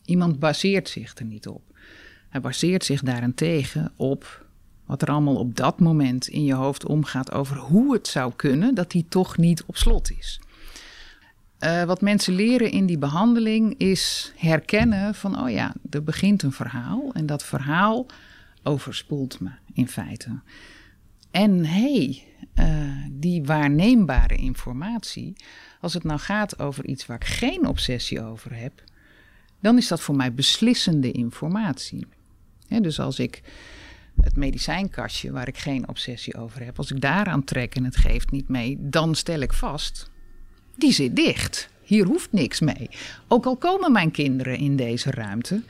Iemand 0.05 0.39
baseert 0.39 0.89
zich 0.89 1.19
er 1.19 1.25
niet 1.25 1.47
op. 1.47 1.63
Hij 2.29 2.41
baseert 2.41 2.85
zich 2.85 3.03
daarentegen 3.03 3.93
op 3.97 4.45
wat 4.93 5.03
er 5.03 5.09
allemaal 5.09 5.37
op 5.37 5.57
dat 5.57 5.81
moment 5.81 6.29
in 6.29 6.45
je 6.45 6.55
hoofd 6.55 6.87
omgaat 6.87 7.33
over 7.33 7.57
hoe 7.57 7.93
het 7.93 8.09
zou 8.09 8.33
kunnen 8.37 8.75
dat 8.75 8.93
hij 8.93 9.05
toch 9.09 9.37
niet 9.37 9.65
op 9.67 9.77
slot 9.77 10.11
is. 10.19 10.41
Uh, 11.61 11.85
wat 11.85 12.01
mensen 12.01 12.35
leren 12.35 12.71
in 12.71 12.87
die 12.87 12.99
behandeling 12.99 13.75
is 13.79 14.33
herkennen 14.37 15.15
van, 15.15 15.41
oh 15.43 15.51
ja, 15.51 15.75
er 15.91 16.03
begint 16.03 16.43
een 16.43 16.53
verhaal 16.53 17.11
en 17.13 17.27
dat 17.27 17.45
verhaal 17.45 18.07
overspoelt 18.63 19.41
me 19.41 19.51
in 19.73 19.89
feite. 19.89 20.41
En 21.31 21.65
hey, 21.65 22.25
uh, 22.55 23.07
die 23.11 23.45
waarneembare 23.45 24.37
informatie, 24.37 25.33
als 25.81 25.95
het 25.95 26.05
nou 26.05 26.21
gaat 26.21 26.59
over 26.59 26.87
iets 26.87 27.07
waar 27.07 27.17
ik 27.17 27.27
geen 27.27 27.67
obsessie 27.67 28.23
over 28.23 28.57
heb, 28.57 28.83
dan 29.61 29.77
is 29.77 29.89
dat 29.89 30.01
voor 30.01 30.17
mij 30.17 30.35
beslissende 30.35 31.13
informatie. 31.13 32.07
dus 32.69 33.01
als 33.01 33.19
ik 33.19 33.43
het 34.21 34.37
medicijnkastje 34.37 35.33
waar 35.33 35.49
ik 35.49 35.59
geen 35.59 35.89
obsessie 35.89 36.37
over 36.37 36.65
heb, 36.65 36.79
als 36.79 36.91
ik 36.91 37.01
daaraan 37.01 37.45
trek 37.45 37.75
en 37.75 37.85
het 37.85 37.97
geeft 37.97 38.31
niet 38.31 38.49
mee, 38.49 38.77
dan 38.81 39.15
stel 39.15 39.41
ik 39.41 39.53
vast, 39.53 40.11
die 40.77 40.93
zit 40.93 41.17
dicht. 41.17 41.71
Hier 41.83 42.05
hoeft 42.05 42.33
niks 42.33 42.61
mee. 42.61 42.91
Ook 43.29 43.47
al 43.47 43.57
komen 43.57 43.93
mijn 43.93 44.11
kinderen 44.11 44.59
in 44.59 44.77
deze 44.77 45.11
ruimte, 45.11 45.63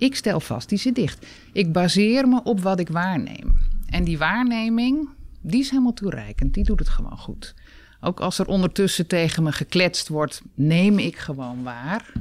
ik 0.00 0.16
stel 0.16 0.40
vast, 0.40 0.68
die 0.68 0.78
zit 0.78 0.94
dicht. 0.94 1.26
Ik 1.52 1.72
baseer 1.72 2.28
me 2.28 2.42
op 2.42 2.60
wat 2.60 2.80
ik 2.80 2.88
waarneem. 2.88 3.54
En 3.86 4.04
die 4.04 4.18
waarneming, 4.18 5.08
die 5.40 5.60
is 5.60 5.70
helemaal 5.70 5.92
toereikend. 5.92 6.54
Die 6.54 6.64
doet 6.64 6.78
het 6.78 6.88
gewoon 6.88 7.18
goed. 7.18 7.54
Ook 8.00 8.20
als 8.20 8.38
er 8.38 8.46
ondertussen 8.46 9.06
tegen 9.06 9.42
me 9.42 9.52
gekletst 9.52 10.08
wordt, 10.08 10.42
neem 10.54 10.98
ik 10.98 11.16
gewoon 11.16 11.62
waar, 11.62 12.12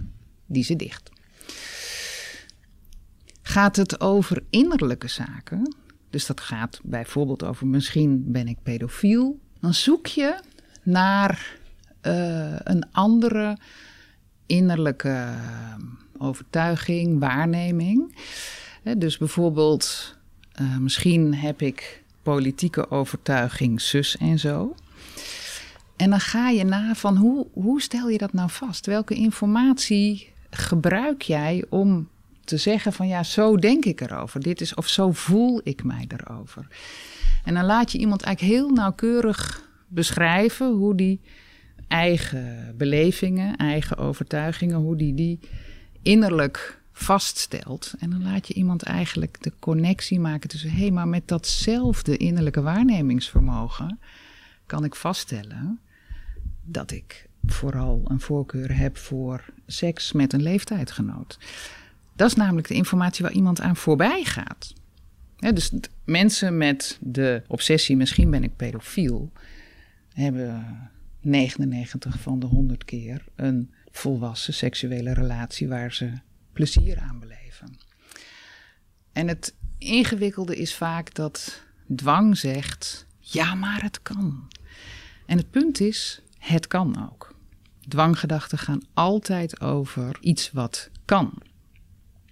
die 0.45 0.63
ze 0.63 0.75
dicht. 0.75 1.09
Gaat 3.49 3.75
het 3.75 4.01
over 4.01 4.43
innerlijke 4.49 5.07
zaken, 5.07 5.75
dus 6.09 6.25
dat 6.25 6.41
gaat 6.41 6.79
bijvoorbeeld 6.83 7.43
over 7.43 7.67
misschien 7.67 8.31
ben 8.31 8.47
ik 8.47 8.57
pedofiel, 8.63 9.39
dan 9.59 9.73
zoek 9.73 10.07
je 10.07 10.39
naar 10.83 11.55
uh, 12.01 12.55
een 12.63 12.91
andere 12.91 13.57
innerlijke 14.45 15.33
overtuiging, 16.17 17.19
waarneming. 17.19 18.15
Dus 18.97 19.17
bijvoorbeeld, 19.17 20.15
uh, 20.61 20.77
misschien 20.77 21.35
heb 21.35 21.61
ik 21.61 22.03
politieke 22.21 22.91
overtuiging 22.91 23.81
zus 23.81 24.17
en 24.17 24.39
zo. 24.39 24.75
En 25.95 26.09
dan 26.09 26.19
ga 26.19 26.49
je 26.49 26.63
na 26.63 26.95
van 26.95 27.17
hoe, 27.17 27.47
hoe 27.53 27.81
stel 27.81 28.09
je 28.09 28.17
dat 28.17 28.33
nou 28.33 28.49
vast? 28.49 28.85
Welke 28.85 29.13
informatie 29.13 30.33
gebruik 30.49 31.21
jij 31.21 31.65
om 31.69 32.07
te 32.49 32.57
zeggen 32.57 32.93
van 32.93 33.07
ja, 33.07 33.23
zo 33.23 33.57
denk 33.57 33.85
ik 33.85 34.01
erover. 34.01 34.41
Dit 34.41 34.61
is, 34.61 34.73
of 34.73 34.87
zo 34.87 35.11
voel 35.11 35.61
ik 35.63 35.83
mij 35.83 36.07
erover. 36.07 36.67
En 37.43 37.53
dan 37.53 37.65
laat 37.65 37.91
je 37.91 37.97
iemand 37.97 38.21
eigenlijk 38.21 38.55
heel 38.55 38.69
nauwkeurig 38.69 39.69
beschrijven 39.87 40.71
hoe 40.71 40.95
die 40.95 41.21
eigen 41.87 42.73
belevingen, 42.77 43.55
eigen 43.55 43.97
overtuigingen, 43.97 44.75
hoe 44.75 44.95
die 44.95 45.13
die 45.13 45.39
innerlijk 46.01 46.79
vaststelt. 46.91 47.93
En 47.99 48.09
dan 48.09 48.23
laat 48.23 48.47
je 48.47 48.53
iemand 48.53 48.83
eigenlijk 48.83 49.43
de 49.43 49.53
connectie 49.59 50.19
maken 50.19 50.49
tussen 50.49 50.71
hé, 50.71 50.77
hey, 50.77 50.91
maar 50.91 51.07
met 51.07 51.27
datzelfde 51.27 52.17
innerlijke 52.17 52.61
waarnemingsvermogen 52.61 53.99
kan 54.65 54.83
ik 54.83 54.95
vaststellen 54.95 55.79
dat 56.63 56.91
ik 56.91 57.27
vooral 57.45 58.01
een 58.07 58.19
voorkeur 58.19 58.77
heb 58.77 58.97
voor 58.97 59.45
seks 59.65 60.11
met 60.11 60.33
een 60.33 60.41
leeftijdgenoot. 60.41 61.37
Dat 62.19 62.27
is 62.27 62.35
namelijk 62.35 62.67
de 62.67 62.73
informatie 62.73 63.23
waar 63.23 63.33
iemand 63.33 63.61
aan 63.61 63.75
voorbij 63.75 64.23
gaat. 64.23 64.73
dus 65.35 65.71
mensen 66.05 66.57
met 66.57 66.97
de 67.01 67.43
obsessie, 67.47 67.97
misschien 67.97 68.31
ben 68.31 68.43
ik 68.43 68.55
pedofiel, 68.55 69.31
hebben 70.13 70.89
99 71.21 72.19
van 72.19 72.39
de 72.39 72.45
100 72.45 72.85
keer 72.85 73.25
een 73.35 73.73
volwassen 73.91 74.53
seksuele 74.53 75.13
relatie 75.13 75.67
waar 75.67 75.93
ze 75.93 76.11
plezier 76.53 76.99
aan 76.99 77.19
beleven. 77.19 77.77
En 79.11 79.27
het 79.27 79.55
ingewikkelde 79.77 80.55
is 80.55 80.75
vaak 80.75 81.13
dat 81.13 81.63
dwang 81.95 82.37
zegt: 82.37 83.05
ja, 83.19 83.55
maar 83.55 83.81
het 83.81 84.01
kan. 84.01 84.47
En 85.25 85.37
het 85.37 85.51
punt 85.51 85.79
is, 85.79 86.21
het 86.37 86.67
kan 86.67 87.09
ook. 87.11 87.35
Dwanggedachten 87.87 88.57
gaan 88.57 88.81
altijd 88.93 89.61
over 89.61 90.17
iets 90.21 90.51
wat 90.51 90.89
kan. 91.05 91.47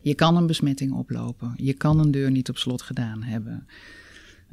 Je 0.08 0.16
kan 0.16 0.38
een 0.38 0.48
besmetting 0.48 0.92
oplopen. 0.92 1.54
Je 1.56 1.74
kan 1.74 2.00
een 2.00 2.12
deur 2.12 2.32
niet 2.32 2.50
op 2.50 2.58
slot 2.58 2.82
gedaan 2.82 3.24
hebben. 3.24 3.68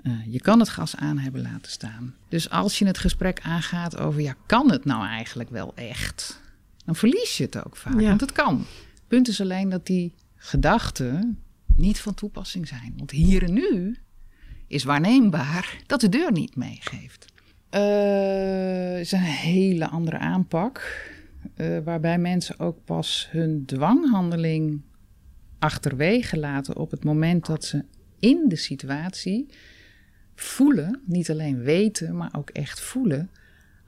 Uh, 0.02 0.12
je 0.26 0.40
kan 0.40 0.58
het 0.58 0.68
gas 0.68 0.96
aan 0.96 1.18
hebben 1.18 1.42
laten 1.42 1.70
staan. 1.70 2.14
Dus 2.28 2.50
als 2.50 2.78
je 2.78 2.86
het 2.86 2.98
gesprek 2.98 3.40
aangaat 3.42 3.96
over, 3.96 4.20
ja, 4.20 4.34
kan 4.46 4.70
het 4.70 4.84
nou 4.84 5.06
eigenlijk 5.06 5.50
wel 5.50 5.72
echt? 5.74 6.40
Dan 6.84 6.96
verlies 6.96 7.36
je 7.36 7.44
het 7.44 7.64
ook 7.64 7.76
vaak, 7.76 8.00
want 8.00 8.20
het 8.20 8.32
kan. 8.32 8.58
Het 8.58 9.02
punt 9.08 9.28
is 9.28 9.40
alleen 9.40 9.68
dat 9.68 9.86
die 9.86 10.14
gedachten 10.36 11.38
niet 11.76 12.00
van 12.00 12.14
toepassing 12.14 12.68
zijn. 12.68 12.94
Want 12.96 13.10
hier 13.10 13.42
en 13.42 13.52
nu 13.52 13.96
is 14.66 14.84
waarneembaar 14.84 15.76
dat 15.86 16.00
de 16.00 16.08
deur 16.08 16.32
niet 16.32 16.56
meegeeft. 16.56 17.32
Uh, 17.70 19.00
is 19.00 19.12
een 19.12 19.18
hele 19.18 19.88
andere 19.88 20.18
aanpak. 20.18 21.02
Uh, 21.56 21.78
waarbij 21.84 22.18
mensen 22.18 22.58
ook 22.58 22.84
pas 22.84 23.28
hun 23.30 23.62
dwanghandeling 23.66 24.82
achterwege 25.64 26.38
laten 26.38 26.76
op 26.76 26.90
het 26.90 27.04
moment 27.04 27.46
dat 27.46 27.64
ze 27.64 27.84
in 28.18 28.44
de 28.48 28.56
situatie 28.56 29.46
voelen, 30.34 31.00
niet 31.04 31.30
alleen 31.30 31.62
weten, 31.62 32.16
maar 32.16 32.34
ook 32.36 32.50
echt 32.50 32.80
voelen: 32.80 33.30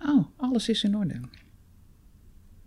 oh, 0.01 0.27
alles 0.37 0.69
is 0.69 0.85
in 0.85 0.97
orde. 0.97 1.21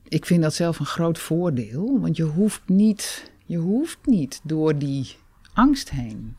Ik 0.07 0.25
vind 0.25 0.41
dat 0.41 0.53
zelf 0.53 0.79
een 0.79 0.85
groot 0.85 1.19
voordeel, 1.19 1.99
want 1.99 2.17
je 2.17 2.23
hoeft 2.23 2.61
niet, 2.65 3.31
je 3.45 3.57
hoeft 3.57 4.05
niet 4.05 4.39
door 4.43 4.77
die 4.77 5.15
angst 5.53 5.89
heen. 5.89 6.37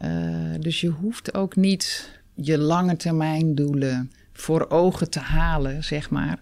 Uh, 0.00 0.54
dus 0.58 0.80
je 0.80 0.88
hoeft 0.88 1.34
ook 1.34 1.56
niet 1.56 2.10
je 2.34 2.58
lange 2.58 2.96
termijn 2.96 3.54
doelen 3.54 4.10
voor 4.32 4.70
ogen 4.70 5.10
te 5.10 5.20
halen, 5.20 5.84
zeg 5.84 6.10
maar. 6.10 6.40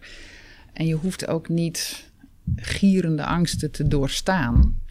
En 0.72 0.86
je 0.86 0.94
hoeft 0.94 1.26
ook 1.26 1.48
niet 1.48 2.10
gierende 2.56 3.24
angsten 3.24 3.70
te 3.70 3.88
doorstaan. 3.88 4.82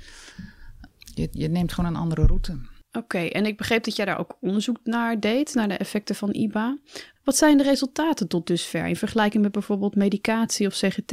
Je, 1.13 1.27
je 1.31 1.47
neemt 1.49 1.73
gewoon 1.73 1.93
een 1.93 2.01
andere 2.01 2.25
route. 2.25 2.57
Oké, 2.91 3.17
en 3.17 3.45
ik 3.45 3.57
begreep 3.57 3.83
dat 3.83 3.95
jij 3.95 4.05
daar 4.05 4.19
ook 4.19 4.37
onderzoek 4.39 4.77
naar 4.83 5.19
deed, 5.19 5.53
naar 5.53 5.67
de 5.67 5.77
effecten 5.77 6.15
van 6.15 6.33
IBA. 6.33 6.77
Wat 7.23 7.37
zijn 7.37 7.57
de 7.57 7.63
resultaten 7.63 8.27
tot 8.27 8.47
dusver 8.47 8.87
in 8.87 8.95
vergelijking 8.95 9.43
met 9.43 9.51
bijvoorbeeld 9.51 9.95
medicatie 9.95 10.67
of 10.67 10.73
CGT? 10.73 11.11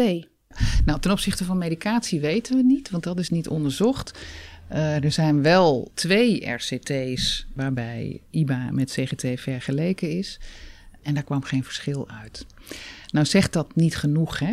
Nou, 0.85 1.01
ten 1.01 1.11
opzichte 1.11 1.45
van 1.45 1.59
medicatie 1.59 2.21
weten 2.21 2.57
we 2.57 2.63
niet, 2.63 2.91
want 2.91 3.03
dat 3.03 3.19
is 3.19 3.31
niet 3.31 3.49
onderzocht. 3.49 4.19
Uh, 4.73 5.05
er 5.05 5.13
zijn 5.13 5.43
wel 5.43 5.91
twee 5.95 6.51
RCT's 6.51 7.47
waarbij 7.55 8.23
IBA 8.31 8.71
met 8.71 8.91
CGT 8.91 9.41
vergeleken 9.41 10.11
is. 10.11 10.41
En 11.03 11.15
daar 11.15 11.23
kwam 11.23 11.43
geen 11.43 11.65
verschil 11.65 12.09
uit. 12.09 12.47
Nou 13.11 13.27
zegt 13.27 13.53
dat 13.53 13.77
niet 13.77 13.97
genoeg, 13.97 14.39
hè? 14.39 14.53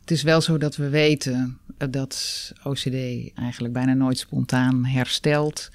Het 0.00 0.10
is 0.10 0.22
wel 0.22 0.40
zo 0.40 0.58
dat 0.58 0.76
we 0.76 0.88
weten 0.88 1.58
dat 1.90 2.52
OCD 2.62 2.94
eigenlijk 3.34 3.72
bijna 3.72 3.94
nooit 3.94 4.18
spontaan 4.18 4.84
herstelt. 4.84 5.70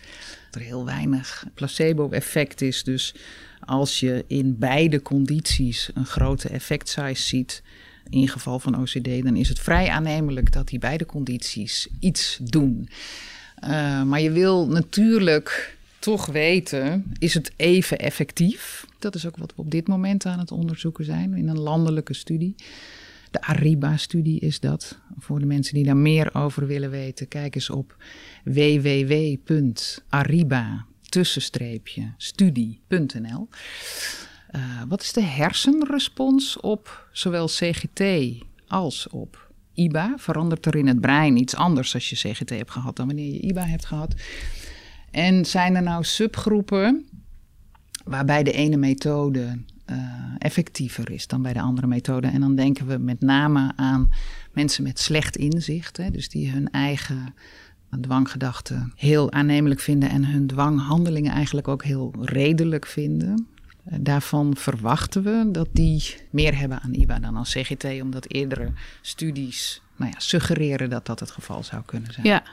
Dat 0.51 0.61
er 0.61 0.67
heel 0.67 0.85
weinig 0.85 1.45
placebo-effect 1.53 2.61
is. 2.61 2.83
Dus 2.83 3.15
als 3.59 3.99
je 3.99 4.23
in 4.27 4.57
beide 4.57 5.01
condities 5.01 5.89
een 5.93 6.05
grote 6.05 6.49
effect 6.49 6.89
size 6.89 7.21
ziet, 7.21 7.63
in 8.09 8.27
geval 8.27 8.59
van 8.59 8.81
OCD, 8.81 9.23
dan 9.23 9.35
is 9.35 9.49
het 9.49 9.59
vrij 9.59 9.89
aannemelijk 9.89 10.51
dat 10.51 10.67
die 10.67 10.79
beide 10.79 11.05
condities 11.05 11.87
iets 11.99 12.39
doen. 12.43 12.89
Uh, 13.63 14.03
maar 14.03 14.21
je 14.21 14.31
wil 14.31 14.67
natuurlijk 14.67 15.77
toch 15.99 16.25
weten, 16.25 17.13
is 17.19 17.33
het 17.33 17.51
even 17.55 17.99
effectief? 17.99 18.85
Dat 18.99 19.15
is 19.15 19.25
ook 19.25 19.37
wat 19.37 19.53
we 19.55 19.61
op 19.61 19.71
dit 19.71 19.87
moment 19.87 20.25
aan 20.25 20.39
het 20.39 20.51
onderzoeken 20.51 21.05
zijn 21.05 21.33
in 21.33 21.47
een 21.47 21.59
landelijke 21.59 22.13
studie. 22.13 22.55
De 23.35 23.41
Ariba-studie 23.41 24.39
is 24.39 24.59
dat. 24.59 24.99
Voor 25.17 25.39
de 25.39 25.45
mensen 25.45 25.73
die 25.73 25.85
daar 25.85 25.97
meer 25.97 26.35
over 26.35 26.67
willen 26.67 26.89
weten, 26.89 27.27
kijk 27.27 27.55
eens 27.55 27.69
op 27.69 27.95
www.ariba 28.43 29.65
studie.nl. 32.17 33.49
Uh, 34.55 34.81
wat 34.87 35.01
is 35.01 35.13
de 35.13 35.21
hersenrespons 35.21 36.59
op 36.59 37.07
zowel 37.11 37.47
CGT 37.47 38.01
als 38.67 39.07
op 39.09 39.51
IBA? 39.73 40.13
Verandert 40.17 40.65
er 40.65 40.75
in 40.75 40.87
het 40.87 41.01
brein 41.01 41.37
iets 41.37 41.55
anders 41.55 41.93
als 41.93 42.09
je 42.09 42.15
CGT 42.15 42.49
hebt 42.49 42.71
gehad 42.71 42.95
dan 42.95 43.07
wanneer 43.07 43.33
je 43.33 43.39
IBA 43.39 43.65
hebt 43.65 43.85
gehad? 43.85 44.15
En 45.11 45.45
zijn 45.45 45.75
er 45.75 45.83
nou 45.83 46.03
subgroepen 46.03 47.05
waarbij 48.03 48.43
de 48.43 48.51
ene 48.51 48.77
methode 48.77 49.63
uh, 49.89 49.97
effectiever 50.37 51.11
is 51.11 51.27
dan 51.27 51.41
bij 51.41 51.53
de 51.53 51.61
andere 51.61 51.87
methode. 51.87 52.27
En 52.27 52.39
dan 52.39 52.55
denken 52.55 52.87
we 52.87 52.97
met 52.97 53.21
name 53.21 53.71
aan 53.75 54.09
mensen 54.53 54.83
met 54.83 54.99
slecht 54.99 55.37
inzicht, 55.37 55.97
hè, 55.97 56.11
dus 56.11 56.29
die 56.29 56.51
hun 56.51 56.71
eigen 56.71 57.33
dwanggedachten 58.01 58.93
heel 58.95 59.31
aannemelijk 59.31 59.79
vinden 59.79 60.09
en 60.09 60.25
hun 60.25 60.47
dwanghandelingen 60.47 61.31
eigenlijk 61.31 61.67
ook 61.67 61.83
heel 61.83 62.13
redelijk 62.21 62.85
vinden. 62.85 63.47
Eh, 63.83 63.97
daarvan 64.01 64.55
verwachten 64.57 65.23
we 65.23 65.49
dat 65.51 65.67
die 65.71 66.15
meer 66.29 66.57
hebben 66.57 66.81
aan 66.81 66.93
IBA 66.93 67.19
dan 67.19 67.37
aan 67.37 67.43
CGT, 67.43 68.01
omdat 68.01 68.31
eerdere 68.31 68.71
studies 69.01 69.81
nou 69.95 70.11
ja, 70.11 70.19
suggereren 70.19 70.89
dat 70.89 71.05
dat 71.05 71.19
het 71.19 71.31
geval 71.31 71.63
zou 71.63 71.81
kunnen 71.85 72.13
zijn. 72.13 72.25
Ja. 72.25 72.43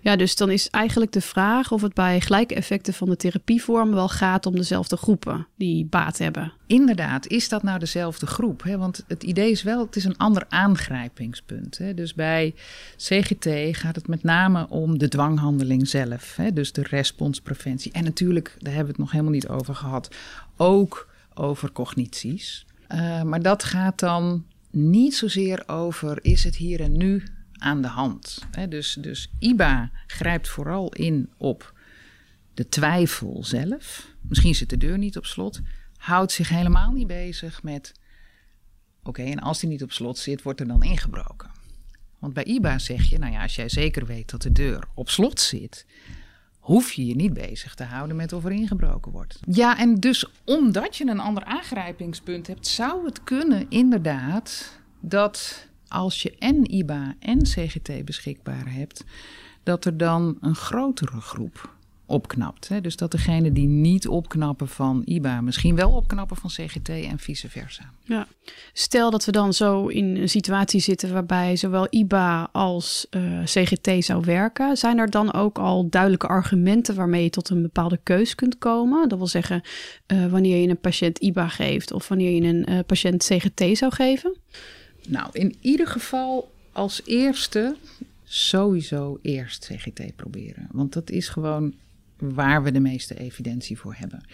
Ja, 0.00 0.16
dus 0.16 0.36
dan 0.36 0.50
is 0.50 0.70
eigenlijk 0.70 1.12
de 1.12 1.20
vraag 1.20 1.72
of 1.72 1.82
het 1.82 1.94
bij 1.94 2.20
gelijke 2.20 2.54
effecten 2.54 2.94
van 2.94 3.08
de 3.08 3.16
therapievormen 3.16 3.94
wel 3.94 4.08
gaat 4.08 4.46
om 4.46 4.54
dezelfde 4.54 4.96
groepen 4.96 5.46
die 5.56 5.84
baat 5.84 6.18
hebben. 6.18 6.52
Inderdaad, 6.66 7.26
is 7.26 7.48
dat 7.48 7.62
nou 7.62 7.78
dezelfde 7.78 8.26
groep? 8.26 8.62
Hè? 8.62 8.78
Want 8.78 9.04
het 9.08 9.22
idee 9.22 9.50
is 9.50 9.62
wel, 9.62 9.80
het 9.80 9.96
is 9.96 10.04
een 10.04 10.16
ander 10.16 10.44
aangrijpingspunt. 10.48 11.78
Hè? 11.78 11.94
Dus 11.94 12.14
bij 12.14 12.54
CGT 12.96 13.48
gaat 13.76 13.96
het 13.96 14.08
met 14.08 14.22
name 14.22 14.68
om 14.68 14.98
de 14.98 15.08
dwanghandeling 15.08 15.88
zelf. 15.88 16.36
Hè? 16.36 16.52
Dus 16.52 16.72
de 16.72 16.82
responspreventie. 16.82 17.92
En 17.92 18.04
natuurlijk, 18.04 18.56
daar 18.58 18.74
hebben 18.74 18.84
we 18.84 18.90
het 18.90 19.00
nog 19.00 19.10
helemaal 19.10 19.32
niet 19.32 19.48
over 19.48 19.74
gehad, 19.74 20.14
ook 20.56 21.08
over 21.34 21.72
cognities. 21.72 22.66
Uh, 22.92 23.22
maar 23.22 23.42
dat 23.42 23.64
gaat 23.64 23.98
dan 23.98 24.44
niet 24.70 25.14
zozeer 25.14 25.62
over 25.66 26.18
is 26.22 26.44
het 26.44 26.56
hier 26.56 26.80
en 26.80 26.96
nu 26.96 27.22
aan 27.66 27.82
de 27.82 27.88
hand. 27.88 28.46
dus, 28.68 28.96
dus 29.00 29.30
IBA 29.38 29.90
grijpt 30.06 30.48
vooral 30.48 30.92
in 30.92 31.32
op 31.36 31.74
de 32.54 32.68
twijfel 32.68 33.44
zelf. 33.44 34.08
Misschien 34.20 34.54
zit 34.54 34.70
de 34.70 34.76
deur 34.76 34.98
niet 34.98 35.16
op 35.16 35.26
slot. 35.26 35.60
Houdt 35.96 36.32
zich 36.32 36.48
helemaal 36.48 36.92
niet 36.92 37.06
bezig 37.06 37.62
met 37.62 37.94
Oké, 39.02 39.22
en 39.22 39.38
als 39.38 39.60
die 39.60 39.68
niet 39.68 39.82
op 39.82 39.92
slot 39.92 40.18
zit, 40.18 40.42
wordt 40.42 40.60
er 40.60 40.66
dan 40.66 40.82
ingebroken. 40.82 41.50
Want 42.18 42.34
bij 42.34 42.44
IBA 42.44 42.78
zeg 42.78 43.10
je, 43.10 43.18
nou 43.18 43.32
ja, 43.32 43.42
als 43.42 43.54
jij 43.54 43.68
zeker 43.68 44.06
weet 44.06 44.30
dat 44.30 44.42
de 44.42 44.52
deur 44.52 44.84
op 44.94 45.10
slot 45.10 45.40
zit, 45.40 45.86
hoef 46.58 46.92
je 46.92 47.06
je 47.06 47.14
niet 47.14 47.32
bezig 47.32 47.74
te 47.74 47.84
houden 47.84 48.16
met 48.16 48.32
of 48.32 48.44
er 48.44 48.52
ingebroken 48.52 49.12
wordt. 49.12 49.38
Ja, 49.50 49.78
en 49.78 49.94
dus 49.94 50.26
omdat 50.44 50.96
je 50.96 51.06
een 51.06 51.20
ander 51.20 51.44
aangrijpingspunt 51.44 52.46
hebt, 52.46 52.66
zou 52.66 53.04
het 53.04 53.24
kunnen 53.24 53.66
inderdaad 53.68 54.80
dat 55.00 55.65
als 55.88 56.22
je 56.22 56.36
en 56.38 56.74
IBA 56.74 57.14
en 57.18 57.42
CGT 57.42 58.04
beschikbaar 58.04 58.72
hebt, 58.72 59.04
dat 59.62 59.84
er 59.84 59.96
dan 59.96 60.38
een 60.40 60.54
grotere 60.54 61.20
groep 61.20 61.74
opknapt. 62.06 62.68
Hè? 62.68 62.80
Dus 62.80 62.96
dat 62.96 63.10
degene 63.10 63.52
die 63.52 63.68
niet 63.68 64.08
opknappen 64.08 64.68
van 64.68 65.02
IBA 65.04 65.40
misschien 65.40 65.76
wel 65.76 65.90
opknappen 65.90 66.36
van 66.36 66.50
CGT 66.50 66.88
en 66.88 67.18
vice 67.18 67.48
versa. 67.48 67.90
Ja. 68.02 68.26
Stel 68.72 69.10
dat 69.10 69.24
we 69.24 69.32
dan 69.32 69.52
zo 69.52 69.86
in 69.86 70.16
een 70.16 70.28
situatie 70.28 70.80
zitten 70.80 71.12
waarbij 71.12 71.56
zowel 71.56 71.86
IBA 71.90 72.48
als 72.52 73.06
eh, 73.10 73.42
CGT 73.44 74.04
zou 74.04 74.24
werken. 74.24 74.76
Zijn 74.76 74.98
er 74.98 75.10
dan 75.10 75.32
ook 75.32 75.58
al 75.58 75.88
duidelijke 75.88 76.26
argumenten 76.26 76.94
waarmee 76.94 77.22
je 77.22 77.30
tot 77.30 77.48
een 77.48 77.62
bepaalde 77.62 78.00
keus 78.02 78.34
kunt 78.34 78.58
komen? 78.58 79.08
Dat 79.08 79.18
wil 79.18 79.26
zeggen, 79.26 79.62
uh, 80.06 80.26
wanneer 80.26 80.60
je 80.60 80.68
een 80.68 80.80
patiënt 80.80 81.18
IBA 81.18 81.48
geeft 81.48 81.92
of 81.92 82.08
wanneer 82.08 82.30
je 82.30 82.48
een 82.48 82.70
uh, 82.70 82.78
patiënt 82.86 83.24
CGT 83.24 83.78
zou 83.78 83.92
geven? 83.92 84.36
Nou, 85.06 85.28
in 85.32 85.54
ieder 85.60 85.86
geval 85.86 86.52
als 86.72 87.00
eerste 87.04 87.76
sowieso 88.24 89.18
eerst 89.22 89.64
CGT 89.64 90.16
proberen. 90.16 90.68
Want 90.70 90.92
dat 90.92 91.10
is 91.10 91.28
gewoon 91.28 91.74
waar 92.18 92.62
we 92.62 92.70
de 92.70 92.80
meeste 92.80 93.18
evidentie 93.18 93.78
voor 93.78 93.94
hebben. 93.94 94.24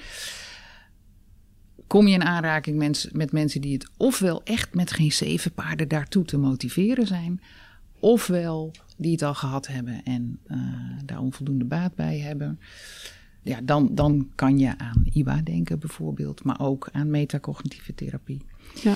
Kom 1.86 2.06
je 2.06 2.14
in 2.14 2.24
aanraking 2.24 2.76
met 3.12 3.32
mensen 3.32 3.60
die 3.60 3.72
het 3.72 3.88
ofwel 3.96 4.42
echt 4.44 4.74
met 4.74 4.92
geen 4.92 5.12
zeven 5.12 5.52
paarden 5.52 5.88
daartoe 5.88 6.24
te 6.24 6.38
motiveren 6.38 7.06
zijn, 7.06 7.40
ofwel 7.98 8.70
die 8.96 9.12
het 9.12 9.22
al 9.22 9.34
gehad 9.34 9.66
hebben 9.66 10.04
en 10.04 10.38
uh, 10.46 10.58
daar 11.04 11.20
onvoldoende 11.20 11.64
baat 11.64 11.94
bij 11.94 12.18
hebben. 12.18 12.60
Ja, 13.42 13.60
dan, 13.60 13.94
dan 13.94 14.30
kan 14.34 14.58
je 14.58 14.78
aan 14.78 15.04
IBA 15.12 15.40
denken 15.44 15.78
bijvoorbeeld, 15.78 16.44
maar 16.44 16.60
ook 16.60 16.88
aan 16.92 17.10
metacognitieve 17.10 17.94
therapie. 17.94 18.40
Ja. 18.82 18.94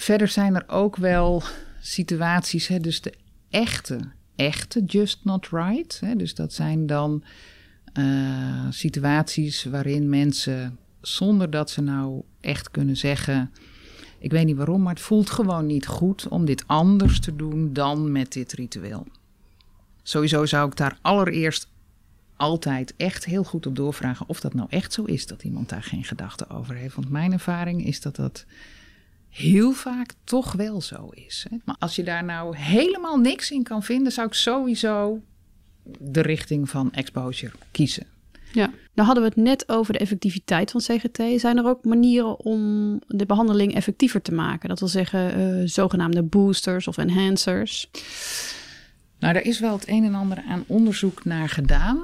Verder 0.00 0.28
zijn 0.28 0.54
er 0.54 0.64
ook 0.66 0.96
wel 0.96 1.42
situaties, 1.80 2.66
hè, 2.66 2.78
dus 2.78 3.00
de 3.00 3.14
echte, 3.50 4.00
echte 4.36 4.84
just 4.84 5.24
not 5.24 5.48
right. 5.48 6.00
Hè, 6.00 6.16
dus 6.16 6.34
dat 6.34 6.52
zijn 6.52 6.86
dan 6.86 7.24
uh, 7.94 8.66
situaties 8.70 9.64
waarin 9.64 10.08
mensen, 10.08 10.78
zonder 11.00 11.50
dat 11.50 11.70
ze 11.70 11.80
nou 11.80 12.22
echt 12.40 12.70
kunnen 12.70 12.96
zeggen. 12.96 13.50
Ik 14.18 14.30
weet 14.30 14.46
niet 14.46 14.56
waarom, 14.56 14.82
maar 14.82 14.94
het 14.94 15.02
voelt 15.02 15.30
gewoon 15.30 15.66
niet 15.66 15.86
goed 15.86 16.28
om 16.28 16.44
dit 16.44 16.64
anders 16.66 17.20
te 17.20 17.36
doen 17.36 17.72
dan 17.72 18.12
met 18.12 18.32
dit 18.32 18.52
ritueel. 18.52 19.06
Sowieso 20.02 20.46
zou 20.46 20.68
ik 20.68 20.76
daar 20.76 20.98
allereerst 21.00 21.68
altijd 22.36 22.94
echt 22.96 23.24
heel 23.24 23.44
goed 23.44 23.66
op 23.66 23.76
doorvragen 23.76 24.28
of 24.28 24.40
dat 24.40 24.54
nou 24.54 24.68
echt 24.70 24.92
zo 24.92 25.04
is 25.04 25.26
dat 25.26 25.42
iemand 25.42 25.68
daar 25.68 25.82
geen 25.82 26.04
gedachten 26.04 26.50
over 26.50 26.74
heeft. 26.74 26.94
Want 26.94 27.10
mijn 27.10 27.32
ervaring 27.32 27.86
is 27.86 28.00
dat 28.00 28.16
dat 28.16 28.44
heel 29.30 29.72
vaak 29.72 30.12
toch 30.24 30.52
wel 30.52 30.80
zo 30.80 31.08
is. 31.08 31.46
Hè? 31.50 31.56
Maar 31.64 31.76
als 31.78 31.96
je 31.96 32.02
daar 32.02 32.24
nou 32.24 32.56
helemaal 32.56 33.18
niks 33.18 33.50
in 33.50 33.62
kan 33.62 33.82
vinden, 33.82 34.12
zou 34.12 34.26
ik 34.26 34.34
sowieso 34.34 35.22
de 35.98 36.20
richting 36.20 36.70
van 36.70 36.92
exposure 36.92 37.52
kiezen. 37.70 38.06
Ja, 38.52 38.70
nou 38.94 39.06
hadden 39.06 39.22
we 39.22 39.28
het 39.28 39.38
net 39.48 39.68
over 39.68 39.92
de 39.92 39.98
effectiviteit 39.98 40.70
van 40.70 40.80
CGT. 40.80 41.40
Zijn 41.40 41.58
er 41.58 41.66
ook 41.66 41.84
manieren 41.84 42.40
om 42.40 42.98
de 43.06 43.26
behandeling 43.26 43.74
effectiever 43.74 44.22
te 44.22 44.34
maken? 44.34 44.68
Dat 44.68 44.78
wil 44.78 44.88
zeggen, 44.88 45.40
uh, 45.40 45.68
zogenaamde 45.68 46.22
boosters 46.22 46.88
of 46.88 46.96
enhancers. 46.98 47.90
Nou, 49.18 49.34
er 49.34 49.44
is 49.44 49.60
wel 49.60 49.72
het 49.72 49.88
een 49.88 50.04
en 50.04 50.14
ander 50.14 50.42
aan 50.48 50.64
onderzoek 50.66 51.24
naar 51.24 51.48
gedaan. 51.48 52.02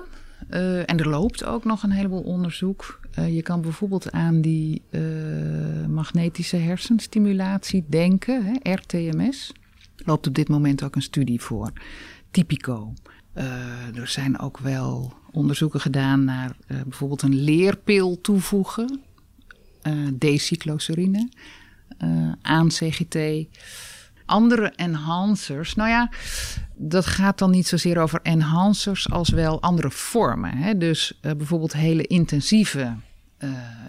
Uh, 0.51 0.79
en 0.79 0.99
er 0.99 1.09
loopt 1.09 1.45
ook 1.45 1.65
nog 1.65 1.83
een 1.83 1.91
heleboel 1.91 2.23
onderzoek. 2.23 3.01
Uh, 3.19 3.35
je 3.35 3.43
kan 3.43 3.61
bijvoorbeeld 3.61 4.13
aan 4.13 4.41
die 4.41 4.83
magnetische 5.89 6.57
hersenstimulatie 6.57 7.85
denken, 7.89 8.45
hè, 8.45 8.73
RTMS. 8.73 9.53
Loopt 9.97 10.27
op 10.27 10.35
dit 10.35 10.49
moment 10.49 10.83
ook 10.83 10.95
een 10.95 11.03
studie 11.03 11.41
voor. 11.41 11.73
Typico. 12.31 12.93
Uh, 13.35 13.97
er 13.97 14.09
zijn 14.09 14.39
ook 14.39 14.59
wel 14.59 15.13
onderzoeken 15.31 15.81
gedaan 15.81 16.25
naar 16.25 16.57
bijvoorbeeld 16.67 17.23
een 17.23 17.35
leerpil 17.35 18.21
toevoegen, 18.21 19.01
D-cycloserine, 20.19 21.29
aan 22.43 22.69
CGT. 22.69 23.19
Andere 24.27 24.73
enhancers, 24.77 25.75
nou 25.75 25.89
ja, 25.89 26.11
dat 26.75 27.07
gaat 27.07 27.39
dan 27.39 27.51
niet 27.51 27.67
zozeer 27.67 27.99
over 27.99 28.21
enhancers 28.23 29.11
als 29.11 29.29
wel 29.29 29.63
andere 29.63 29.91
vormen. 29.91 30.57
Hè? 30.57 30.79
Dus 30.79 31.19
bijvoorbeeld 31.21 31.73
hele 31.73 32.07
intensieve 32.07 32.97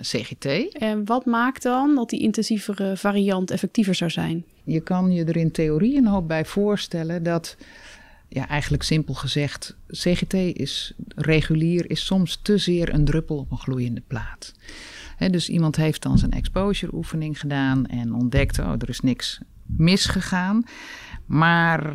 CGT. 0.01 0.45
En 0.77 1.05
wat 1.05 1.25
maakt 1.25 1.63
dan 1.63 1.95
dat 1.95 2.09
die 2.09 2.19
intensievere 2.19 2.97
variant 2.97 3.51
effectiever 3.51 3.95
zou 3.95 4.11
zijn? 4.11 4.43
Je 4.63 4.79
kan 4.79 5.11
je 5.11 5.25
er 5.25 5.37
in 5.37 5.51
theorie 5.51 5.97
een 5.97 6.07
hoop 6.07 6.27
bij 6.27 6.45
voorstellen 6.45 7.23
dat 7.23 7.57
ja, 8.29 8.47
eigenlijk 8.47 8.83
simpel 8.83 9.13
gezegd, 9.13 9.75
CGT 9.87 10.33
is 10.33 10.93
regulier, 11.15 11.89
is 11.89 12.05
soms 12.05 12.39
te 12.41 12.57
zeer 12.57 12.93
een 12.93 13.05
druppel 13.05 13.37
op 13.37 13.51
een 13.51 13.57
gloeiende 13.57 14.03
plaat. 14.07 14.53
dus 15.17 15.49
iemand 15.49 15.75
heeft 15.75 16.01
dan 16.01 16.17
zijn 16.17 16.31
exposure 16.31 16.95
oefening 16.95 17.39
gedaan 17.39 17.85
en 17.85 18.13
ontdekt, 18.13 18.59
oh, 18.59 18.71
er 18.77 18.89
is 18.89 18.99
niks 18.99 19.39
misgegaan. 19.65 20.63
Maar 21.25 21.93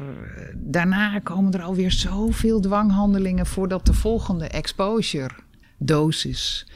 daarna 0.54 1.18
komen 1.18 1.52
er 1.52 1.62
alweer 1.62 1.90
zoveel 1.90 2.60
dwanghandelingen 2.60 3.46
voordat 3.46 3.86
de 3.86 3.92
volgende 3.92 4.46
exposure 4.46 5.34
dosis 5.78 6.66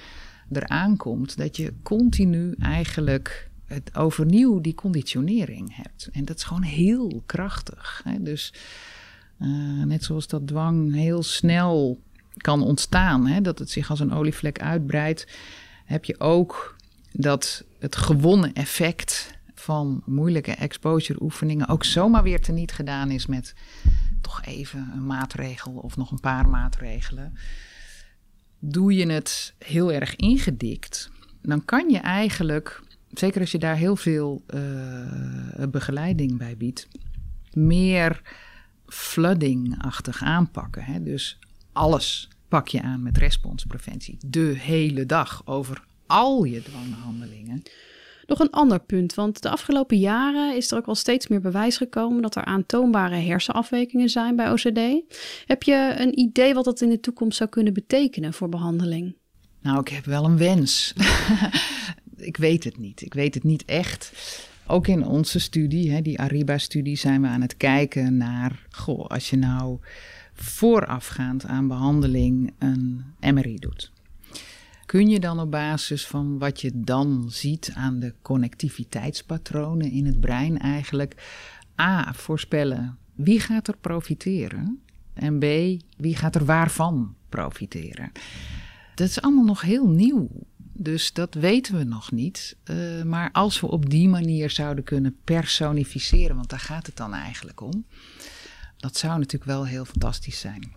eraan 0.52 0.96
komt, 0.96 1.36
dat 1.36 1.56
je 1.56 1.72
continu 1.82 2.54
eigenlijk 2.58 3.50
het 3.66 3.96
overnieuw 3.96 4.60
die 4.60 4.74
conditionering 4.74 5.76
hebt. 5.76 6.08
En 6.12 6.24
dat 6.24 6.36
is 6.36 6.44
gewoon 6.44 6.62
heel 6.62 7.22
krachtig. 7.26 8.00
Hè? 8.04 8.22
Dus 8.22 8.52
uh, 9.40 9.84
net 9.84 10.04
zoals 10.04 10.26
dat 10.26 10.46
dwang 10.46 10.94
heel 10.94 11.22
snel 11.22 12.00
kan 12.36 12.62
ontstaan, 12.62 13.26
hè, 13.26 13.40
dat 13.40 13.58
het 13.58 13.70
zich 13.70 13.90
als 13.90 14.00
een 14.00 14.12
olievlek 14.12 14.60
uitbreidt, 14.60 15.26
heb 15.84 16.04
je 16.04 16.20
ook 16.20 16.76
dat 17.12 17.64
het 17.78 17.96
gewonnen 17.96 18.52
effect 18.54 19.34
van 19.54 20.02
moeilijke 20.04 20.52
exposure 20.52 21.22
oefeningen 21.22 21.68
ook 21.68 21.84
zomaar 21.84 22.22
weer 22.22 22.40
teniet 22.40 22.72
gedaan 22.72 23.10
is 23.10 23.26
met 23.26 23.54
toch 24.20 24.44
even 24.44 24.90
een 24.94 25.06
maatregel 25.06 25.72
of 25.72 25.96
nog 25.96 26.10
een 26.10 26.20
paar 26.20 26.48
maatregelen. 26.48 27.36
Doe 28.58 28.94
je 28.94 29.06
het 29.06 29.54
heel 29.58 29.92
erg 29.92 30.16
ingedikt, 30.16 31.10
dan 31.42 31.64
kan 31.64 31.88
je 31.88 31.98
eigenlijk, 31.98 32.82
zeker 33.12 33.40
als 33.40 33.50
je 33.50 33.58
daar 33.58 33.76
heel 33.76 33.96
veel 33.96 34.42
uh, 34.54 35.66
begeleiding 35.70 36.38
bij 36.38 36.56
biedt, 36.56 36.88
meer 37.52 38.22
flooding-achtig 38.86 40.22
aanpakken. 40.22 40.82
Hè? 40.82 41.02
Dus 41.02 41.38
alles 41.72 42.28
pak 42.48 42.68
je 42.68 42.82
aan 42.82 43.02
met 43.02 43.18
responspreventie. 43.18 44.18
De 44.26 44.54
hele 44.58 45.06
dag 45.06 45.42
over 45.46 45.84
al 46.06 46.44
je 46.44 46.62
dwanghandelingen. 46.62 47.62
Nog 48.26 48.40
een 48.40 48.50
ander 48.50 48.80
punt, 48.80 49.14
want 49.14 49.42
de 49.42 49.50
afgelopen 49.50 49.98
jaren 49.98 50.56
is 50.56 50.70
er 50.70 50.78
ook 50.78 50.86
wel 50.86 50.94
steeds 50.94 51.28
meer 51.28 51.40
bewijs 51.40 51.76
gekomen 51.76 52.22
dat 52.22 52.36
er 52.36 52.44
aantoonbare 52.44 53.16
hersenafwijkingen 53.16 54.08
zijn 54.08 54.36
bij 54.36 54.50
OCD. 54.50 54.80
Heb 55.46 55.62
je 55.62 55.94
een 55.98 56.18
idee 56.18 56.54
wat 56.54 56.64
dat 56.64 56.80
in 56.80 56.88
de 56.88 57.00
toekomst 57.00 57.36
zou 57.36 57.50
kunnen 57.50 57.72
betekenen 57.72 58.32
voor 58.32 58.48
behandeling? 58.48 59.16
Nou, 59.60 59.80
ik 59.80 59.88
heb 59.88 60.04
wel 60.04 60.24
een 60.24 60.38
wens. 60.38 60.94
ik 62.16 62.36
weet 62.36 62.64
het 62.64 62.78
niet. 62.78 63.02
Ik 63.02 63.14
weet 63.14 63.34
het 63.34 63.44
niet 63.44 63.64
echt. 63.64 64.12
Ook 64.66 64.86
in 64.86 65.06
onze 65.06 65.38
studie, 65.38 65.90
hè, 65.90 66.02
die 66.02 66.20
Ariba-studie, 66.20 66.96
zijn 66.96 67.22
we 67.22 67.28
aan 67.28 67.40
het 67.40 67.56
kijken 67.56 68.16
naar, 68.16 68.66
goh, 68.70 69.06
als 69.06 69.30
je 69.30 69.36
nou 69.36 69.78
voorafgaand 70.34 71.46
aan 71.46 71.68
behandeling 71.68 72.54
een 72.58 73.04
MRI 73.20 73.56
doet. 73.56 73.92
Kun 74.86 75.08
je 75.08 75.20
dan 75.20 75.40
op 75.40 75.50
basis 75.50 76.06
van 76.06 76.38
wat 76.38 76.60
je 76.60 76.70
dan 76.74 77.26
ziet 77.30 77.70
aan 77.74 77.98
de 77.98 78.14
connectiviteitspatronen 78.22 79.90
in 79.90 80.06
het 80.06 80.20
brein 80.20 80.58
eigenlijk 80.58 81.14
A 81.80 82.12
voorspellen 82.12 82.98
wie 83.14 83.40
gaat 83.40 83.68
er 83.68 83.76
profiteren 83.76 84.80
en 85.14 85.38
B 85.38 85.44
wie 85.96 86.16
gaat 86.16 86.34
er 86.34 86.44
waarvan 86.44 87.14
profiteren. 87.28 88.12
Dat 88.94 89.08
is 89.08 89.20
allemaal 89.20 89.44
nog 89.44 89.60
heel 89.60 89.88
nieuw. 89.88 90.28
Dus 90.78 91.12
dat 91.12 91.34
weten 91.34 91.78
we 91.78 91.84
nog 91.84 92.12
niet. 92.12 92.56
Uh, 92.64 93.02
maar 93.02 93.30
als 93.32 93.60
we 93.60 93.66
op 93.66 93.90
die 93.90 94.08
manier 94.08 94.50
zouden 94.50 94.84
kunnen 94.84 95.16
personificeren, 95.24 96.36
want 96.36 96.50
daar 96.50 96.58
gaat 96.58 96.86
het 96.86 96.96
dan 96.96 97.14
eigenlijk 97.14 97.60
om. 97.60 97.84
Dat 98.76 98.96
zou 98.96 99.18
natuurlijk 99.18 99.50
wel 99.50 99.66
heel 99.66 99.84
fantastisch 99.84 100.40
zijn. 100.40 100.72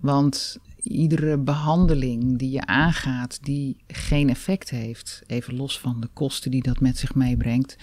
Want 0.00 0.58
iedere 0.84 1.38
behandeling 1.38 2.38
die 2.38 2.50
je 2.50 2.66
aangaat 2.66 3.44
die 3.44 3.76
geen 3.86 4.28
effect 4.28 4.70
heeft, 4.70 5.22
even 5.26 5.56
los 5.56 5.78
van 5.78 6.00
de 6.00 6.08
kosten 6.12 6.50
die 6.50 6.62
dat 6.62 6.80
met 6.80 6.98
zich 6.98 7.14
meebrengt, 7.14 7.76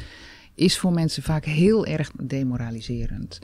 is 0.56 0.78
voor 0.78 0.92
mensen 0.92 1.24
vaak 1.24 1.46
heel 1.46 1.86
erg 1.86 2.12
demoraliserend. 2.24 3.40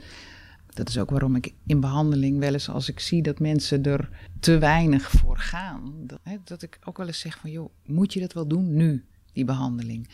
Dat 0.66 0.88
is 0.88 0.98
ook 0.98 1.10
waarom 1.10 1.36
ik 1.36 1.52
in 1.66 1.80
behandeling 1.80 2.38
wel 2.38 2.52
eens 2.52 2.68
als 2.68 2.88
ik 2.88 3.00
zie 3.00 3.22
dat 3.22 3.38
mensen 3.38 3.82
er 3.82 4.08
te 4.40 4.58
weinig 4.58 5.10
voor 5.10 5.38
gaan, 5.38 5.92
dat, 6.06 6.18
hè, 6.22 6.36
dat 6.44 6.62
ik 6.62 6.78
ook 6.84 6.96
wel 6.96 7.06
eens 7.06 7.20
zeg 7.20 7.38
van 7.38 7.50
joh, 7.50 7.70
moet 7.86 8.12
je 8.12 8.20
dat 8.20 8.32
wel 8.32 8.46
doen 8.46 8.74
nu, 8.74 9.04
die 9.32 9.44
behandeling? 9.44 10.08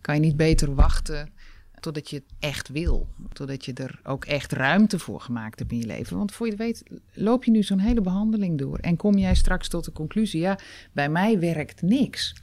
Kan 0.00 0.14
je 0.14 0.20
niet 0.20 0.36
beter 0.36 0.74
wachten 0.74 1.28
totdat 1.80 2.10
je 2.10 2.16
het 2.16 2.24
echt 2.38 2.68
wil. 2.68 3.08
Totdat 3.32 3.64
je 3.64 3.72
er 3.72 4.00
ook 4.02 4.24
echt 4.24 4.52
ruimte 4.52 4.98
voor 4.98 5.20
gemaakt 5.20 5.58
hebt 5.58 5.72
in 5.72 5.78
je 5.78 5.86
leven. 5.86 6.16
Want 6.16 6.32
voor 6.32 6.46
je 6.46 6.56
weet, 6.56 6.82
loop 7.12 7.44
je 7.44 7.50
nu 7.50 7.62
zo'n 7.62 7.78
hele 7.78 8.00
behandeling 8.00 8.58
door. 8.58 8.78
En 8.78 8.96
kom 8.96 9.18
jij 9.18 9.34
straks 9.34 9.68
tot 9.68 9.84
de 9.84 9.92
conclusie: 9.92 10.40
ja, 10.40 10.58
bij 10.92 11.08
mij 11.08 11.38
werkt 11.38 11.82
niks. 11.82 12.34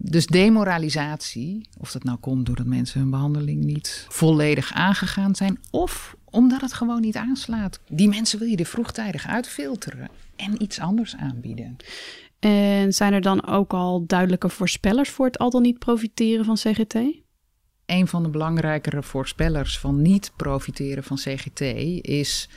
Dus 0.00 0.26
demoralisatie, 0.26 1.68
of 1.78 1.92
dat 1.92 2.04
nou 2.04 2.18
komt 2.18 2.46
doordat 2.46 2.66
mensen 2.66 3.00
hun 3.00 3.10
behandeling 3.10 3.64
niet 3.64 4.06
volledig 4.08 4.72
aangegaan 4.72 5.34
zijn, 5.34 5.58
of 5.70 6.16
omdat 6.24 6.60
het 6.60 6.72
gewoon 6.72 7.00
niet 7.00 7.16
aanslaat. 7.16 7.80
Die 7.88 8.08
mensen 8.08 8.38
wil 8.38 8.48
je 8.48 8.56
er 8.56 8.64
vroegtijdig 8.64 9.26
uitfilteren 9.26 10.08
en 10.36 10.62
iets 10.62 10.80
anders 10.80 11.16
aanbieden. 11.16 11.76
En 12.38 12.92
zijn 12.92 13.12
er 13.12 13.20
dan 13.20 13.46
ook 13.46 13.72
al 13.72 14.06
duidelijke 14.06 14.48
voorspellers 14.48 15.10
voor 15.10 15.26
het 15.26 15.38
al 15.38 15.50
dan 15.50 15.62
niet 15.62 15.78
profiteren 15.78 16.44
van 16.44 16.54
CGT? 16.54 16.94
Een 17.88 18.08
van 18.08 18.22
de 18.22 18.28
belangrijkere 18.28 19.02
voorspellers 19.02 19.78
van 19.78 20.02
niet 20.02 20.32
profiteren 20.36 21.04
van 21.04 21.16
CGT 21.16 21.60
is 22.00 22.48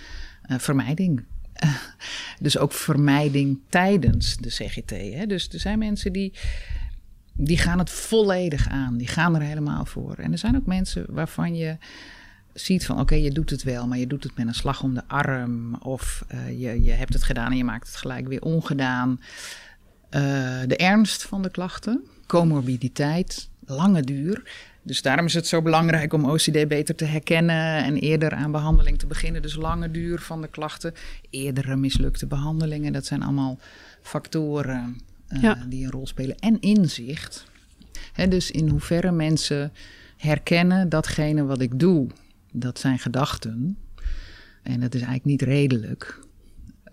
uh, 0.49 0.59
vermijding. 0.59 1.23
dus 2.39 2.57
ook 2.57 2.71
vermijding 2.71 3.59
tijdens 3.69 4.37
de 4.37 4.49
CGT. 4.49 4.89
Hè? 4.89 5.25
Dus 5.25 5.49
er 5.49 5.59
zijn 5.59 5.79
mensen 5.79 6.13
die, 6.13 6.33
die 7.33 7.57
gaan 7.57 7.79
het 7.79 7.89
volledig 7.89 8.69
aan. 8.69 8.97
Die 8.97 9.07
gaan 9.07 9.35
er 9.35 9.41
helemaal 9.41 9.85
voor. 9.85 10.15
En 10.15 10.31
er 10.31 10.37
zijn 10.37 10.55
ook 10.55 10.65
mensen 10.65 11.05
waarvan 11.09 11.55
je 11.55 11.77
ziet 12.53 12.85
van 12.85 12.99
oké, 12.99 13.15
je 13.15 13.31
doet 13.31 13.49
het 13.49 13.63
wel, 13.63 13.87
maar 13.87 13.97
je 13.97 14.07
doet 14.07 14.23
het 14.23 14.37
met 14.37 14.47
een 14.47 14.53
slag 14.53 14.83
om 14.83 14.93
de 14.93 15.07
arm. 15.07 15.75
Of 15.75 16.25
uh, 16.33 16.59
je, 16.59 16.81
je 16.83 16.91
hebt 16.91 17.13
het 17.13 17.23
gedaan 17.23 17.51
en 17.51 17.57
je 17.57 17.63
maakt 17.63 17.87
het 17.87 17.95
gelijk 17.95 18.27
weer 18.27 18.41
ongedaan. 18.41 19.19
Uh, 20.09 20.21
de 20.67 20.75
ernst 20.77 21.23
van 21.23 21.41
de 21.41 21.49
klachten, 21.49 22.03
comorbiditeit, 22.27 23.49
lange 23.65 24.01
duur. 24.01 24.43
Dus 24.83 25.01
daarom 25.01 25.25
is 25.25 25.33
het 25.33 25.47
zo 25.47 25.61
belangrijk 25.61 26.13
om 26.13 26.25
OCD 26.25 26.67
beter 26.67 26.95
te 26.95 27.05
herkennen 27.05 27.83
en 27.83 27.95
eerder 27.95 28.33
aan 28.33 28.51
behandeling 28.51 28.99
te 28.99 29.07
beginnen. 29.07 29.41
Dus 29.41 29.55
lange 29.55 29.91
duur 29.91 30.19
van 30.19 30.41
de 30.41 30.47
klachten, 30.47 30.93
eerdere 31.29 31.75
mislukte 31.75 32.27
behandelingen. 32.27 32.93
Dat 32.93 33.05
zijn 33.05 33.23
allemaal 33.23 33.59
factoren 34.01 35.01
uh, 35.29 35.41
ja. 35.41 35.65
die 35.67 35.85
een 35.85 35.91
rol 35.91 36.07
spelen. 36.07 36.39
En 36.39 36.59
inzicht. 36.59 37.45
He, 38.13 38.27
dus 38.27 38.51
in 38.51 38.69
hoeverre 38.69 39.11
mensen 39.11 39.71
herkennen 40.17 40.89
datgene 40.89 41.43
wat 41.43 41.61
ik 41.61 41.79
doe, 41.79 42.07
dat 42.51 42.79
zijn 42.79 42.99
gedachten. 42.99 43.77
En 44.63 44.79
dat 44.79 44.93
is 44.93 45.01
eigenlijk 45.01 45.25
niet 45.25 45.41
redelijk. 45.41 46.19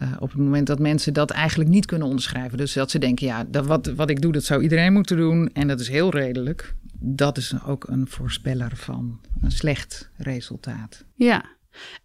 Uh, 0.02 0.12
op 0.18 0.30
het 0.30 0.38
moment 0.38 0.66
dat 0.66 0.78
mensen 0.78 1.12
dat 1.12 1.30
eigenlijk 1.30 1.70
niet 1.70 1.86
kunnen 1.86 2.06
onderschrijven. 2.06 2.58
Dus 2.58 2.72
dat 2.72 2.90
ze 2.90 2.98
denken, 2.98 3.26
ja, 3.26 3.44
dat 3.44 3.66
wat, 3.66 3.86
wat 3.86 4.10
ik 4.10 4.20
doe, 4.20 4.32
dat 4.32 4.44
zou 4.44 4.62
iedereen 4.62 4.92
moeten 4.92 5.16
doen. 5.16 5.50
En 5.52 5.68
dat 5.68 5.80
is 5.80 5.88
heel 5.88 6.10
redelijk 6.10 6.74
dat 7.00 7.36
is 7.36 7.54
ook 7.66 7.88
een 7.88 8.06
voorspeller 8.08 8.76
van 8.76 9.20
een 9.40 9.50
slecht 9.50 10.10
resultaat. 10.16 11.04
Ja, 11.14 11.44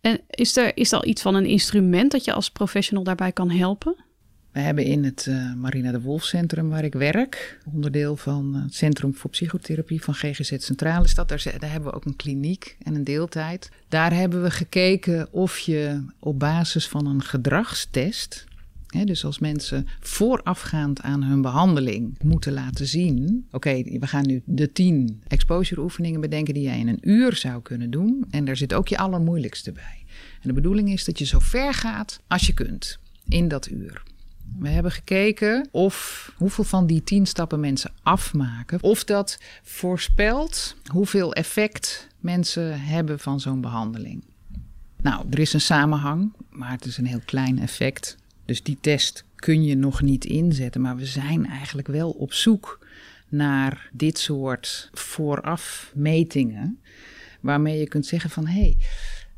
en 0.02 0.22
is 0.30 0.58
er, 0.58 0.78
is 0.78 0.92
er 0.92 0.98
al 0.98 1.06
iets 1.06 1.22
van 1.22 1.36
een 1.36 1.46
instrument 1.46 2.12
dat 2.12 2.26
je 2.26 2.34
als 2.34 2.52
professional 2.52 3.04
daarbij 3.04 3.32
kan 3.32 3.52
helpen? 3.52 3.96
We 4.54 4.60
hebben 4.60 4.84
in 4.84 5.04
het 5.04 5.26
uh, 5.30 5.54
Marina 5.54 5.92
de 5.92 6.02
Wolf 6.02 6.24
Centrum 6.24 6.70
waar 6.70 6.84
ik 6.84 6.94
werk, 6.94 7.60
onderdeel 7.74 8.16
van 8.16 8.56
het 8.56 8.76
Centrum 8.76 9.16
voor 9.16 9.30
Psychotherapie 9.30 10.02
van 10.02 10.14
GGZ 10.14 10.54
Centrale 10.58 11.08
Stad, 11.08 11.28
daar, 11.28 11.44
daar 11.60 11.72
hebben 11.72 11.90
we 11.90 11.96
ook 11.96 12.06
een 12.06 12.16
kliniek 12.16 12.78
en 12.84 12.96
een 12.96 13.04
deeltijd. 13.04 13.70
Daar 13.88 14.14
hebben 14.14 14.44
we 14.44 14.52
gekeken 14.52 15.28
of 15.32 15.58
je 15.58 16.06
op 16.20 16.40
basis 16.40 16.88
van 16.88 17.06
een 17.06 17.22
gedragstest 17.22 18.46
dus 19.04 19.26
als 19.26 19.40
mensen 19.40 19.88
voorafgaand 20.00 21.02
aan 21.02 21.24
hun 21.24 21.42
behandeling 21.42 22.18
moeten 22.24 22.54
laten 22.54 22.88
zien: 22.88 23.48
oké, 23.52 23.84
we 23.84 24.08
gaan 24.08 24.28
nu 24.28 24.42
de 24.46 24.72
tien 24.72 25.22
exposure 25.28 25.82
oefeningen 25.82 26.22
bedenken 26.22 26.54
die 26.54 26.64
jij 26.64 26.80
in 26.80 26.88
een 26.88 27.10
uur 27.10 27.36
zou 27.36 27.62
kunnen 27.62 27.92
doen. 27.92 28.26
En 28.30 28.46
daar 28.46 28.58
zit 28.58 28.74
ook 28.74 28.88
je 28.88 28.98
allermoeilijkste 28.98 29.72
bij. 29.72 30.06
En 30.42 30.48
de 30.48 30.54
bedoeling 30.54 30.92
is 30.92 31.06
dat 31.06 31.20
je 31.20 31.26
zo 31.26 31.40
ver 31.40 31.74
gaat 31.74 32.20
als 32.28 32.48
je 32.48 32.54
kunt 32.54 33.00
in 33.28 33.48
dat 33.48 33.70
uur. 33.70 34.04
We 34.60 34.70
hebben 34.70 34.92
gekeken 34.92 35.68
of 35.72 36.32
hoeveel 36.38 36.64
van 36.64 36.88
die 36.88 37.04
tien 37.04 37.26
stappen 37.26 37.60
mensen 37.60 37.92
afmaken. 38.04 38.82
Of 38.82 39.04
dat 39.04 39.40
voorspelt 39.64 40.76
hoeveel 40.86 41.34
effect 41.34 42.08
mensen 42.20 42.82
hebben 42.82 43.20
van 43.20 43.40
zo'n 43.40 43.62
behandeling. 43.62 44.24
Nou, 45.02 45.26
er 45.30 45.40
is 45.40 45.54
een 45.54 45.62
samenhang, 45.62 46.34
maar 46.50 46.72
het 46.72 46.86
is 46.86 46.98
een 46.98 47.06
heel 47.06 47.22
klein 47.26 47.60
effect. 47.60 48.18
Dus 48.46 48.64
die 48.64 48.78
test 48.82 49.26
kun 49.36 49.64
je 49.64 49.76
nog 49.76 50.02
niet 50.02 50.26
inzetten. 50.26 50.82
Maar 50.82 50.96
we 50.96 51.06
zijn 51.06 51.48
eigenlijk 51.48 51.88
wel 51.88 52.10
op 52.10 52.34
zoek 52.34 52.88
naar 53.30 53.90
dit 53.92 54.18
soort 54.20 54.90
voorafmetingen. 54.94 56.80
Waarmee 57.40 57.80
je 57.80 57.88
kunt 57.88 58.06
zeggen 58.06 58.30
van 58.30 58.48
hé, 58.48 58.60
hey, 58.62 58.78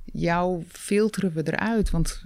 jou 0.05 0.63
filteren 0.67 1.33
we 1.33 1.51
eruit. 1.51 1.89
Want 1.89 2.25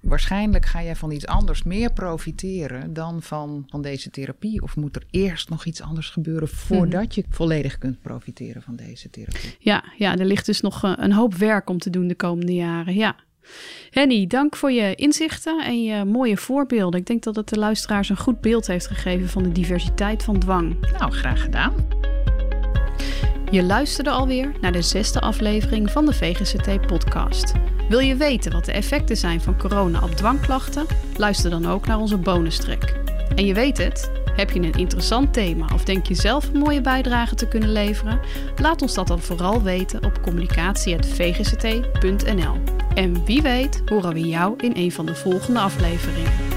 waarschijnlijk 0.00 0.66
ga 0.66 0.82
jij 0.82 0.96
van 0.96 1.10
iets 1.10 1.26
anders 1.26 1.62
meer 1.62 1.92
profiteren 1.92 2.92
dan 2.92 3.22
van, 3.22 3.64
van 3.68 3.82
deze 3.82 4.10
therapie. 4.10 4.62
Of 4.62 4.76
moet 4.76 4.96
er 4.96 5.06
eerst 5.10 5.48
nog 5.48 5.64
iets 5.64 5.82
anders 5.82 6.10
gebeuren 6.10 6.48
voordat 6.48 7.14
je 7.14 7.24
volledig 7.30 7.78
kunt 7.78 8.02
profiteren 8.02 8.62
van 8.62 8.76
deze 8.76 9.10
therapie? 9.10 9.56
Ja, 9.58 9.84
ja, 9.98 10.16
er 10.16 10.24
ligt 10.24 10.46
dus 10.46 10.60
nog 10.60 10.84
eh, 10.84 10.92
een 10.96 11.12
hoop 11.12 11.34
werk 11.34 11.70
om 11.70 11.78
te 11.78 11.90
doen 11.90 12.06
de 12.06 12.14
komende 12.14 12.54
jaren. 12.54 12.94
Ja. 12.94 13.16
Henny, 13.90 14.26
dank 14.26 14.56
voor 14.56 14.72
je 14.72 14.94
inzichten 14.94 15.64
en 15.64 15.82
je 15.82 16.04
mooie 16.04 16.36
voorbeelden. 16.36 17.00
Ik 17.00 17.06
denk 17.06 17.22
dat 17.22 17.36
het 17.36 17.48
de 17.48 17.58
luisteraars 17.58 18.08
een 18.08 18.16
goed 18.16 18.40
beeld 18.40 18.66
heeft 18.66 18.86
gegeven 18.86 19.28
van 19.28 19.42
de 19.42 19.52
diversiteit 19.52 20.22
van 20.22 20.38
dwang. 20.38 20.90
Nou, 20.98 21.12
graag 21.12 21.42
gedaan. 21.42 21.74
Je 23.50 23.62
luisterde 23.62 24.10
alweer 24.10 24.52
naar 24.60 24.72
de 24.72 24.82
zesde 24.82 25.20
aflevering 25.20 25.90
van 25.90 26.06
de 26.06 26.12
VGCT-podcast. 26.12 27.52
Wil 27.88 27.98
je 27.98 28.16
weten 28.16 28.52
wat 28.52 28.64
de 28.64 28.72
effecten 28.72 29.16
zijn 29.16 29.40
van 29.40 29.58
corona 29.58 30.02
op 30.02 30.10
dwangklachten? 30.10 30.86
Luister 31.16 31.50
dan 31.50 31.66
ook 31.66 31.86
naar 31.86 31.98
onze 31.98 32.16
bonustrek. 32.16 32.96
En 33.34 33.46
je 33.46 33.54
weet 33.54 33.78
het, 33.78 34.10
heb 34.36 34.50
je 34.50 34.60
een 34.60 34.72
interessant 34.72 35.32
thema 35.32 35.66
of 35.74 35.84
denk 35.84 36.06
je 36.06 36.14
zelf 36.14 36.48
een 36.48 36.58
mooie 36.58 36.80
bijdrage 36.80 37.34
te 37.34 37.48
kunnen 37.48 37.72
leveren? 37.72 38.20
Laat 38.56 38.82
ons 38.82 38.94
dat 38.94 39.06
dan 39.06 39.20
vooral 39.20 39.62
weten 39.62 40.04
op 40.04 40.22
communicatie.vgct.nl. 40.22 42.56
En 42.94 43.24
wie 43.24 43.42
weet 43.42 43.82
horen 43.84 44.12
we 44.12 44.20
jou 44.20 44.54
in 44.58 44.72
een 44.74 44.92
van 44.92 45.06
de 45.06 45.14
volgende 45.14 45.60
afleveringen. 45.60 46.55